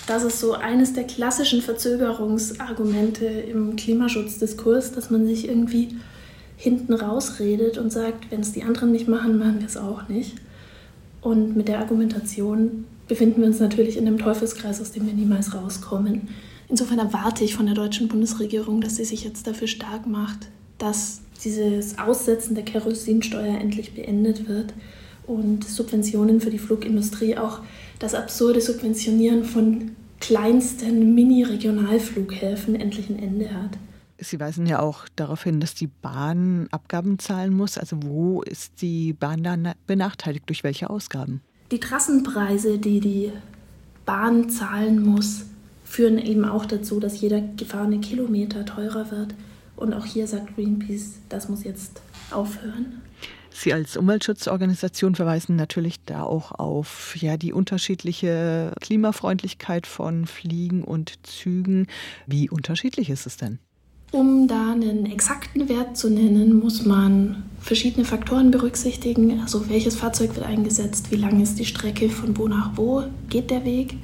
das 0.06 0.22
ist 0.22 0.38
so 0.38 0.52
eines 0.52 0.92
der 0.92 1.04
klassischen 1.04 1.62
Verzögerungsargumente 1.62 3.24
im 3.24 3.74
Klimaschutzdiskurs, 3.74 4.92
dass 4.92 5.08
man 5.08 5.26
sich 5.26 5.48
irgendwie 5.48 5.96
hinten 6.56 6.94
rausredet 6.94 7.78
und 7.78 7.92
sagt, 7.92 8.30
wenn 8.30 8.40
es 8.40 8.52
die 8.52 8.62
anderen 8.62 8.92
nicht 8.92 9.08
machen, 9.08 9.38
machen 9.38 9.60
wir 9.60 9.66
es 9.66 9.76
auch 9.76 10.08
nicht. 10.08 10.36
Und 11.20 11.56
mit 11.56 11.68
der 11.68 11.78
Argumentation 11.78 12.84
befinden 13.08 13.40
wir 13.40 13.48
uns 13.48 13.60
natürlich 13.60 13.96
in 13.96 14.06
einem 14.06 14.18
Teufelskreis, 14.18 14.80
aus 14.80 14.92
dem 14.92 15.06
wir 15.06 15.14
niemals 15.14 15.54
rauskommen. 15.54 16.28
Insofern 16.68 16.98
erwarte 16.98 17.44
ich 17.44 17.54
von 17.54 17.66
der 17.66 17.74
deutschen 17.74 18.08
Bundesregierung, 18.08 18.80
dass 18.80 18.96
sie 18.96 19.04
sich 19.04 19.24
jetzt 19.24 19.46
dafür 19.46 19.68
stark 19.68 20.06
macht, 20.06 20.48
dass 20.78 21.20
dieses 21.44 21.98
Aussetzen 21.98 22.54
der 22.54 22.64
Kerosinsteuer 22.64 23.58
endlich 23.58 23.94
beendet 23.94 24.48
wird 24.48 24.72
und 25.26 25.64
Subventionen 25.64 26.40
für 26.40 26.50
die 26.50 26.58
Flugindustrie, 26.58 27.36
auch 27.36 27.60
das 27.98 28.14
absurde 28.14 28.60
Subventionieren 28.60 29.44
von 29.44 29.92
kleinsten 30.20 31.14
Mini-Regionalflughäfen 31.14 32.74
endlich 32.74 33.10
ein 33.10 33.18
Ende 33.18 33.52
hat. 33.52 33.78
Sie 34.18 34.38
weisen 34.38 34.66
ja 34.66 34.80
auch 34.80 35.08
darauf 35.16 35.42
hin, 35.42 35.60
dass 35.60 35.74
die 35.74 35.88
Bahn 35.88 36.68
Abgaben 36.70 37.18
zahlen 37.18 37.52
muss. 37.52 37.78
Also 37.78 38.02
wo 38.02 38.42
ist 38.42 38.80
die 38.80 39.12
Bahn 39.12 39.42
dann 39.42 39.72
benachteiligt? 39.86 40.48
Durch 40.48 40.64
welche 40.64 40.88
Ausgaben? 40.90 41.40
Die 41.70 41.80
Trassenpreise, 41.80 42.78
die 42.78 43.00
die 43.00 43.32
Bahn 44.06 44.50
zahlen 44.50 45.02
muss, 45.02 45.44
führen 45.84 46.18
eben 46.18 46.44
auch 46.44 46.66
dazu, 46.66 47.00
dass 47.00 47.20
jeder 47.20 47.40
gefahrene 47.40 48.00
Kilometer 48.00 48.64
teurer 48.64 49.10
wird. 49.10 49.34
Und 49.76 49.92
auch 49.92 50.04
hier 50.04 50.26
sagt 50.26 50.54
Greenpeace, 50.54 51.14
das 51.28 51.48
muss 51.48 51.64
jetzt 51.64 52.00
aufhören. 52.30 53.00
Sie 53.50 53.72
als 53.72 53.96
Umweltschutzorganisation 53.96 55.14
verweisen 55.14 55.54
natürlich 55.54 56.04
da 56.04 56.24
auch 56.24 56.50
auf 56.52 57.16
ja, 57.16 57.36
die 57.36 57.52
unterschiedliche 57.52 58.72
Klimafreundlichkeit 58.80 59.86
von 59.86 60.26
Fliegen 60.26 60.82
und 60.82 61.24
Zügen. 61.24 61.86
Wie 62.26 62.50
unterschiedlich 62.50 63.10
ist 63.10 63.26
es 63.26 63.36
denn? 63.36 63.60
Um 64.14 64.46
da 64.46 64.70
einen 64.70 65.06
exakten 65.06 65.68
Wert 65.68 65.96
zu 65.96 66.08
nennen, 66.08 66.60
muss 66.60 66.84
man 66.84 67.42
verschiedene 67.60 68.04
Faktoren 68.04 68.52
berücksichtigen. 68.52 69.40
Also 69.40 69.68
welches 69.68 69.96
Fahrzeug 69.96 70.36
wird 70.36 70.46
eingesetzt, 70.46 71.10
wie 71.10 71.16
lang 71.16 71.42
ist 71.42 71.58
die 71.58 71.64
Strecke, 71.64 72.08
von 72.08 72.38
wo 72.38 72.46
nach 72.46 72.76
wo 72.76 73.02
geht 73.28 73.50
der 73.50 73.64
Weg. 73.64 73.96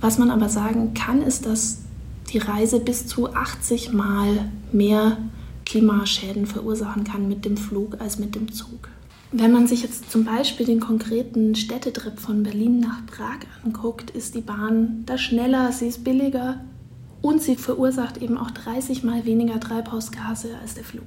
Was 0.00 0.16
man 0.16 0.30
aber 0.30 0.48
sagen 0.48 0.94
kann, 0.94 1.20
ist, 1.20 1.44
dass 1.44 1.82
die 2.32 2.38
Reise 2.38 2.80
bis 2.80 3.08
zu 3.08 3.34
80 3.34 3.92
Mal 3.92 4.50
mehr 4.72 5.18
Klimaschäden 5.66 6.46
verursachen 6.46 7.04
kann 7.04 7.28
mit 7.28 7.44
dem 7.44 7.58
Flug 7.58 8.00
als 8.00 8.18
mit 8.18 8.34
dem 8.34 8.50
Zug. 8.50 8.88
Wenn 9.32 9.52
man 9.52 9.66
sich 9.66 9.82
jetzt 9.82 10.10
zum 10.10 10.24
Beispiel 10.24 10.64
den 10.64 10.80
konkreten 10.80 11.54
Städtetrip 11.54 12.18
von 12.18 12.42
Berlin 12.42 12.80
nach 12.80 13.04
Prag 13.04 13.40
anguckt, 13.66 14.08
ist 14.12 14.34
die 14.34 14.40
Bahn 14.40 15.02
da 15.04 15.18
schneller, 15.18 15.72
sie 15.72 15.88
ist 15.88 16.04
billiger 16.04 16.58
und 17.22 17.42
sie 17.42 17.56
verursacht 17.56 18.18
eben 18.18 18.38
auch 18.38 18.50
30 18.50 19.02
Mal 19.02 19.24
weniger 19.24 19.60
Treibhausgase 19.60 20.56
als 20.60 20.74
der 20.74 20.84
Flug. 20.84 21.06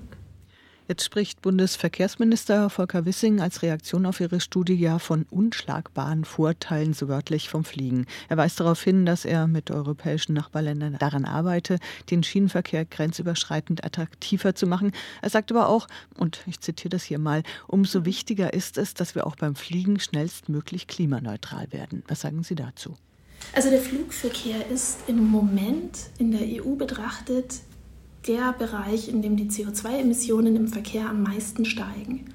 Jetzt 0.90 1.06
spricht 1.06 1.42
Bundesverkehrsminister 1.42 2.70
Volker 2.70 3.06
Wissing 3.06 3.40
als 3.40 3.62
Reaktion 3.62 4.06
auf 4.06 4.20
Ihre 4.20 4.42
Studie 4.42 4.76
ja 4.76 5.00
von 5.00 5.26
unschlagbaren 5.32 6.26
Vorteilen, 6.26 6.94
so 6.94 7.08
wörtlich 7.08 7.48
vom 7.48 7.64
Fliegen. 7.64 8.06
Er 8.28 8.36
weist 8.36 8.60
darauf 8.60 8.84
hin, 8.84 9.06
dass 9.06 9.24
er 9.24 9.48
mit 9.48 9.72
europäischen 9.72 10.34
Nachbarländern 10.34 10.98
daran 11.00 11.24
arbeite, 11.24 11.80
den 12.12 12.22
Schienenverkehr 12.22 12.84
grenzüberschreitend 12.84 13.86
attraktiver 13.86 14.56
zu 14.56 14.68
machen. 14.68 14.92
Er 15.22 15.30
sagt 15.30 15.52
aber 15.52 15.70
auch, 15.70 15.88
und 16.18 16.42
ich 16.48 16.60
zitiere 16.60 16.90
das 16.90 17.04
hier 17.04 17.20
mal, 17.20 17.44
umso 17.68 18.04
wichtiger 18.04 18.54
ist 18.54 18.78
es, 18.78 18.94
dass 18.94 19.16
wir 19.16 19.26
auch 19.26 19.38
beim 19.38 19.56
Fliegen 19.56 20.02
schnellstmöglich 20.02 20.88
klimaneutral 20.88 21.72
werden. 21.72 22.04
Was 22.10 22.20
sagen 22.20 22.44
Sie 22.44 22.56
dazu? 22.56 22.98
Also 23.52 23.70
der 23.70 23.82
Flugverkehr 23.82 24.70
ist 24.72 25.00
im 25.08 25.30
Moment 25.30 25.98
in 26.18 26.32
der 26.32 26.42
EU 26.42 26.76
betrachtet 26.76 27.62
der 28.28 28.54
Bereich, 28.54 29.10
in 29.10 29.22
dem 29.22 29.36
die 29.36 29.50
CO2-Emissionen 29.50 30.56
im 30.56 30.68
Verkehr 30.68 31.10
am 31.10 31.24
meisten 31.24 31.66
steigen. 31.66 32.26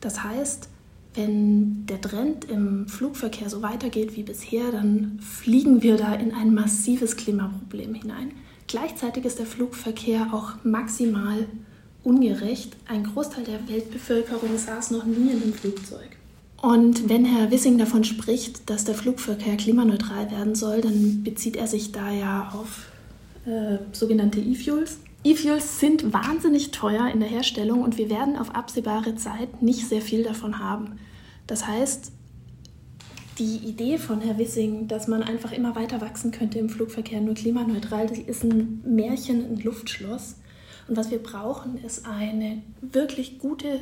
Das 0.00 0.22
heißt, 0.22 0.68
wenn 1.14 1.86
der 1.86 2.00
Trend 2.00 2.46
im 2.46 2.88
Flugverkehr 2.88 3.50
so 3.50 3.62
weitergeht 3.62 4.16
wie 4.16 4.22
bisher, 4.22 4.72
dann 4.72 5.18
fliegen 5.20 5.82
wir 5.82 5.96
da 5.96 6.14
in 6.14 6.32
ein 6.32 6.54
massives 6.54 7.16
Klimaproblem 7.16 7.94
hinein. 7.94 8.32
Gleichzeitig 8.66 9.24
ist 9.24 9.38
der 9.38 9.46
Flugverkehr 9.46 10.32
auch 10.32 10.52
maximal 10.64 11.46
ungerecht. 12.02 12.76
Ein 12.88 13.04
Großteil 13.04 13.44
der 13.44 13.68
Weltbevölkerung 13.68 14.56
saß 14.56 14.92
noch 14.92 15.04
nie 15.04 15.30
in 15.30 15.42
einem 15.42 15.52
Flugzeug. 15.52 16.16
Und 16.62 17.08
wenn 17.08 17.24
Herr 17.24 17.50
Wissing 17.50 17.76
davon 17.76 18.04
spricht, 18.04 18.70
dass 18.70 18.84
der 18.84 18.94
Flugverkehr 18.94 19.56
klimaneutral 19.56 20.30
werden 20.30 20.54
soll, 20.54 20.80
dann 20.80 21.24
bezieht 21.24 21.56
er 21.56 21.66
sich 21.66 21.90
da 21.90 22.12
ja 22.12 22.52
auf 22.54 22.86
äh, 23.46 23.78
sogenannte 23.90 24.38
E-Fuels. 24.38 25.00
E-Fuels 25.24 25.80
sind 25.80 26.12
wahnsinnig 26.12 26.70
teuer 26.70 27.08
in 27.12 27.18
der 27.18 27.28
Herstellung 27.28 27.82
und 27.82 27.98
wir 27.98 28.08
werden 28.08 28.36
auf 28.36 28.54
absehbare 28.54 29.16
Zeit 29.16 29.60
nicht 29.60 29.88
sehr 29.88 30.00
viel 30.00 30.22
davon 30.22 30.60
haben. 30.60 31.00
Das 31.48 31.66
heißt, 31.66 32.12
die 33.40 33.56
Idee 33.56 33.98
von 33.98 34.20
Herrn 34.20 34.38
Wissing, 34.38 34.86
dass 34.86 35.08
man 35.08 35.24
einfach 35.24 35.50
immer 35.50 35.74
weiter 35.74 36.00
wachsen 36.00 36.30
könnte 36.30 36.60
im 36.60 36.68
Flugverkehr 36.68 37.20
nur 37.20 37.34
klimaneutral, 37.34 38.06
das 38.06 38.18
ist 38.20 38.44
ein 38.44 38.82
Märchen, 38.86 39.52
ein 39.52 39.60
Luftschloss. 39.64 40.36
Und 40.86 40.96
was 40.96 41.10
wir 41.10 41.18
brauchen, 41.18 41.82
ist 41.82 42.06
eine 42.06 42.62
wirklich 42.80 43.40
gute 43.40 43.80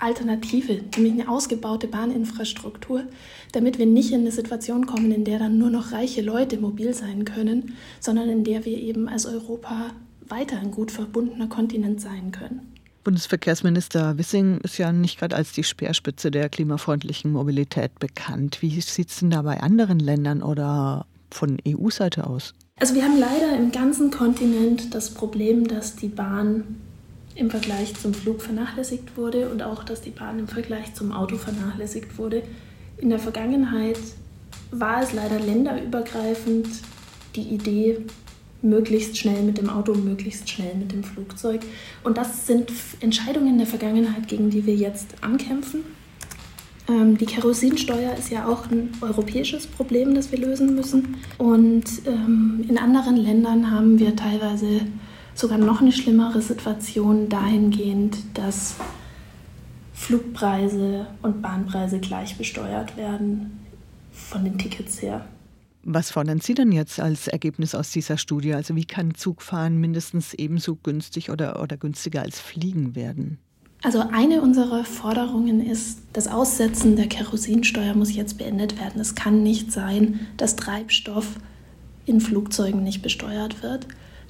Alternative, 0.00 0.80
nämlich 0.96 1.12
eine 1.12 1.28
ausgebaute 1.28 1.86
Bahninfrastruktur, 1.86 3.04
damit 3.52 3.78
wir 3.78 3.86
nicht 3.86 4.12
in 4.12 4.20
eine 4.20 4.32
Situation 4.32 4.86
kommen, 4.86 5.12
in 5.12 5.24
der 5.24 5.38
dann 5.38 5.58
nur 5.58 5.70
noch 5.70 5.92
reiche 5.92 6.22
Leute 6.22 6.58
mobil 6.58 6.94
sein 6.94 7.24
können, 7.24 7.74
sondern 8.00 8.28
in 8.28 8.44
der 8.44 8.64
wir 8.64 8.78
eben 8.78 9.08
als 9.08 9.26
Europa 9.26 9.90
weiter 10.28 10.58
ein 10.58 10.70
gut 10.70 10.90
verbundener 10.90 11.48
Kontinent 11.48 12.00
sein 12.00 12.32
können. 12.32 12.72
Bundesverkehrsminister 13.02 14.18
Wissing 14.18 14.58
ist 14.58 14.78
ja 14.78 14.92
nicht 14.92 15.18
gerade 15.18 15.34
als 15.34 15.52
die 15.52 15.64
Speerspitze 15.64 16.30
der 16.30 16.48
klimafreundlichen 16.48 17.32
Mobilität 17.32 17.98
bekannt. 17.98 18.60
Wie 18.60 18.80
sieht 18.80 19.08
es 19.08 19.20
denn 19.20 19.30
da 19.30 19.42
bei 19.42 19.60
anderen 19.60 19.98
Ländern 19.98 20.42
oder 20.42 21.06
von 21.30 21.58
EU-Seite 21.66 22.26
aus? 22.26 22.52
Also 22.78 22.94
wir 22.94 23.04
haben 23.04 23.18
leider 23.18 23.56
im 23.56 23.72
ganzen 23.72 24.10
Kontinent 24.10 24.94
das 24.94 25.12
Problem, 25.12 25.66
dass 25.66 25.96
die 25.96 26.08
Bahn 26.08 26.76
im 27.40 27.50
Vergleich 27.50 27.94
zum 27.94 28.12
Flug 28.12 28.42
vernachlässigt 28.42 29.16
wurde 29.16 29.48
und 29.48 29.62
auch, 29.62 29.82
dass 29.82 30.02
die 30.02 30.10
Bahn 30.10 30.38
im 30.38 30.46
Vergleich 30.46 30.94
zum 30.94 31.10
Auto 31.10 31.36
vernachlässigt 31.36 32.18
wurde. 32.18 32.42
In 32.98 33.08
der 33.08 33.18
Vergangenheit 33.18 33.98
war 34.70 35.02
es 35.02 35.12
leider 35.12 35.40
länderübergreifend 35.40 36.68
die 37.34 37.42
Idee, 37.42 37.98
möglichst 38.62 39.16
schnell 39.16 39.42
mit 39.42 39.56
dem 39.56 39.70
Auto, 39.70 39.94
möglichst 39.94 40.50
schnell 40.50 40.74
mit 40.74 40.92
dem 40.92 41.02
Flugzeug. 41.02 41.62
Und 42.04 42.18
das 42.18 42.46
sind 42.46 42.70
Entscheidungen 43.00 43.56
der 43.56 43.66
Vergangenheit, 43.66 44.28
gegen 44.28 44.50
die 44.50 44.66
wir 44.66 44.74
jetzt 44.74 45.14
ankämpfen. 45.22 45.80
Ähm, 46.88 47.16
die 47.16 47.24
Kerosinsteuer 47.24 48.14
ist 48.18 48.30
ja 48.30 48.46
auch 48.46 48.70
ein 48.70 48.90
europäisches 49.00 49.66
Problem, 49.66 50.14
das 50.14 50.30
wir 50.30 50.38
lösen 50.38 50.74
müssen. 50.74 51.16
Und 51.38 51.84
ähm, 52.06 52.66
in 52.68 52.76
anderen 52.76 53.16
Ländern 53.16 53.70
haben 53.70 53.98
wir 53.98 54.14
teilweise 54.14 54.82
sogar 55.40 55.58
noch 55.58 55.80
eine 55.80 55.92
schlimmere 55.92 56.40
Situation 56.42 57.28
dahingehend, 57.28 58.18
dass 58.34 58.76
Flugpreise 59.94 61.06
und 61.22 61.42
Bahnpreise 61.42 61.98
gleich 61.98 62.36
besteuert 62.38 62.96
werden 62.96 63.60
von 64.12 64.44
den 64.44 64.58
Tickets 64.58 65.02
her. 65.02 65.24
Was 65.82 66.10
fordern 66.10 66.40
Sie 66.40 66.54
denn 66.54 66.72
jetzt 66.72 67.00
als 67.00 67.26
Ergebnis 67.26 67.74
aus 67.74 67.90
dieser 67.90 68.18
Studie? 68.18 68.54
Also 68.54 68.76
wie 68.76 68.84
kann 68.84 69.14
Zugfahren 69.14 69.78
mindestens 69.78 70.34
ebenso 70.34 70.76
günstig 70.76 71.30
oder, 71.30 71.62
oder 71.62 71.78
günstiger 71.78 72.20
als 72.20 72.38
Fliegen 72.38 72.94
werden? 72.94 73.38
Also 73.82 74.00
eine 74.12 74.42
unserer 74.42 74.84
Forderungen 74.84 75.64
ist, 75.64 76.00
das 76.12 76.28
Aussetzen 76.28 76.96
der 76.96 77.06
Kerosinsteuer 77.06 77.94
muss 77.94 78.14
jetzt 78.14 78.36
beendet 78.36 78.78
werden. 78.78 79.00
Es 79.00 79.14
kann 79.14 79.42
nicht 79.42 79.72
sein, 79.72 80.20
dass 80.36 80.56
Treibstoff 80.56 81.36
in 82.04 82.20
Flugzeugen 82.20 82.84
nicht 82.84 83.00
besteuert 83.00 83.62
wird. 83.62 83.86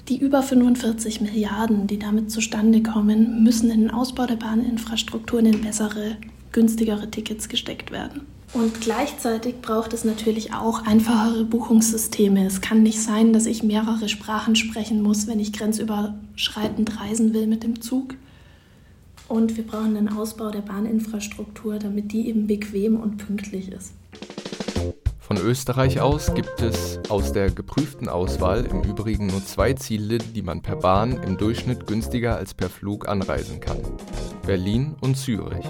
Die 0.09 0.17
über 0.17 0.41
45 0.41 1.21
Milliarden, 1.21 1.87
die 1.87 1.99
damit 1.99 2.31
zustande 2.31 2.81
kommen, 2.81 3.43
müssen 3.43 3.69
in 3.69 3.81
den 3.81 3.91
Ausbau 3.91 4.25
der 4.25 4.35
Bahninfrastruktur 4.35 5.39
und 5.39 5.45
in 5.45 5.61
bessere, 5.61 6.17
günstigere 6.51 7.09
Tickets 7.09 7.49
gesteckt 7.49 7.91
werden. 7.91 8.21
Und 8.53 8.81
gleichzeitig 8.81 9.61
braucht 9.61 9.93
es 9.93 10.03
natürlich 10.03 10.53
auch 10.53 10.85
einfachere 10.85 11.45
Buchungssysteme. 11.45 12.45
Es 12.45 12.59
kann 12.59 12.83
nicht 12.83 13.01
sein, 13.01 13.31
dass 13.31 13.45
ich 13.45 13.63
mehrere 13.63 14.09
Sprachen 14.09 14.57
sprechen 14.57 15.01
muss, 15.01 15.27
wenn 15.27 15.39
ich 15.39 15.53
grenzüberschreitend 15.53 16.99
reisen 16.99 17.33
will 17.33 17.47
mit 17.47 17.63
dem 17.63 17.81
Zug. 17.81 18.15
Und 19.29 19.55
wir 19.55 19.65
brauchen 19.65 19.95
einen 19.95 20.09
Ausbau 20.09 20.51
der 20.51 20.61
Bahninfrastruktur, 20.61 21.79
damit 21.79 22.11
die 22.11 22.27
eben 22.27 22.47
bequem 22.47 22.99
und 22.99 23.17
pünktlich 23.17 23.71
ist. 23.71 23.93
Von 25.31 25.39
Österreich 25.45 26.01
aus 26.01 26.33
gibt 26.33 26.61
es 26.61 26.99
aus 27.07 27.31
der 27.31 27.51
geprüften 27.51 28.09
Auswahl 28.09 28.65
im 28.65 28.83
Übrigen 28.83 29.27
nur 29.27 29.41
zwei 29.45 29.71
Ziele, 29.71 30.17
die 30.17 30.41
man 30.41 30.61
per 30.61 30.75
Bahn 30.75 31.23
im 31.23 31.37
Durchschnitt 31.37 31.87
günstiger 31.87 32.35
als 32.35 32.53
per 32.53 32.67
Flug 32.67 33.07
anreisen 33.07 33.61
kann. 33.61 33.77
Berlin 34.45 34.97
und 34.99 35.15
Zürich. 35.15 35.65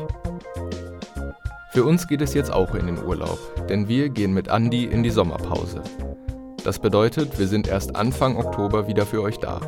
Für 1.74 1.84
uns 1.84 2.08
geht 2.08 2.21
es 2.21 2.34
jetzt 2.34 2.52
auch 2.52 2.74
in 2.74 2.88
den 2.88 3.04
Urlaub, 3.04 3.38
denn 3.69 3.88
wir 3.88 4.10
gehen 4.10 4.34
mit 4.34 4.50
Andi 4.50 4.86
in 4.86 5.04
die 5.04 5.12
Sommerpause. 5.12 5.84
Das 6.63 6.80
bedeutet, 6.80 7.38
wir 7.38 7.47
sind 7.47 7.67
erst 7.67 7.95
Anfang 7.95 8.38
Oktober 8.38 8.88
wieder 8.88 9.06
für 9.06 9.21
euch 9.21 9.38
da. 9.38 9.62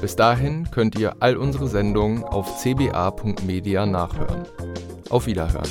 Bis 0.00 0.16
dahin 0.16 0.68
könnt 0.72 0.98
ihr 0.98 1.14
all 1.20 1.36
unsere 1.36 1.68
Sendungen 1.68 2.24
auf 2.24 2.60
cba.media 2.60 3.86
nachhören. 3.86 4.42
Auf 5.08 5.26
Wiederhören. 5.26 5.70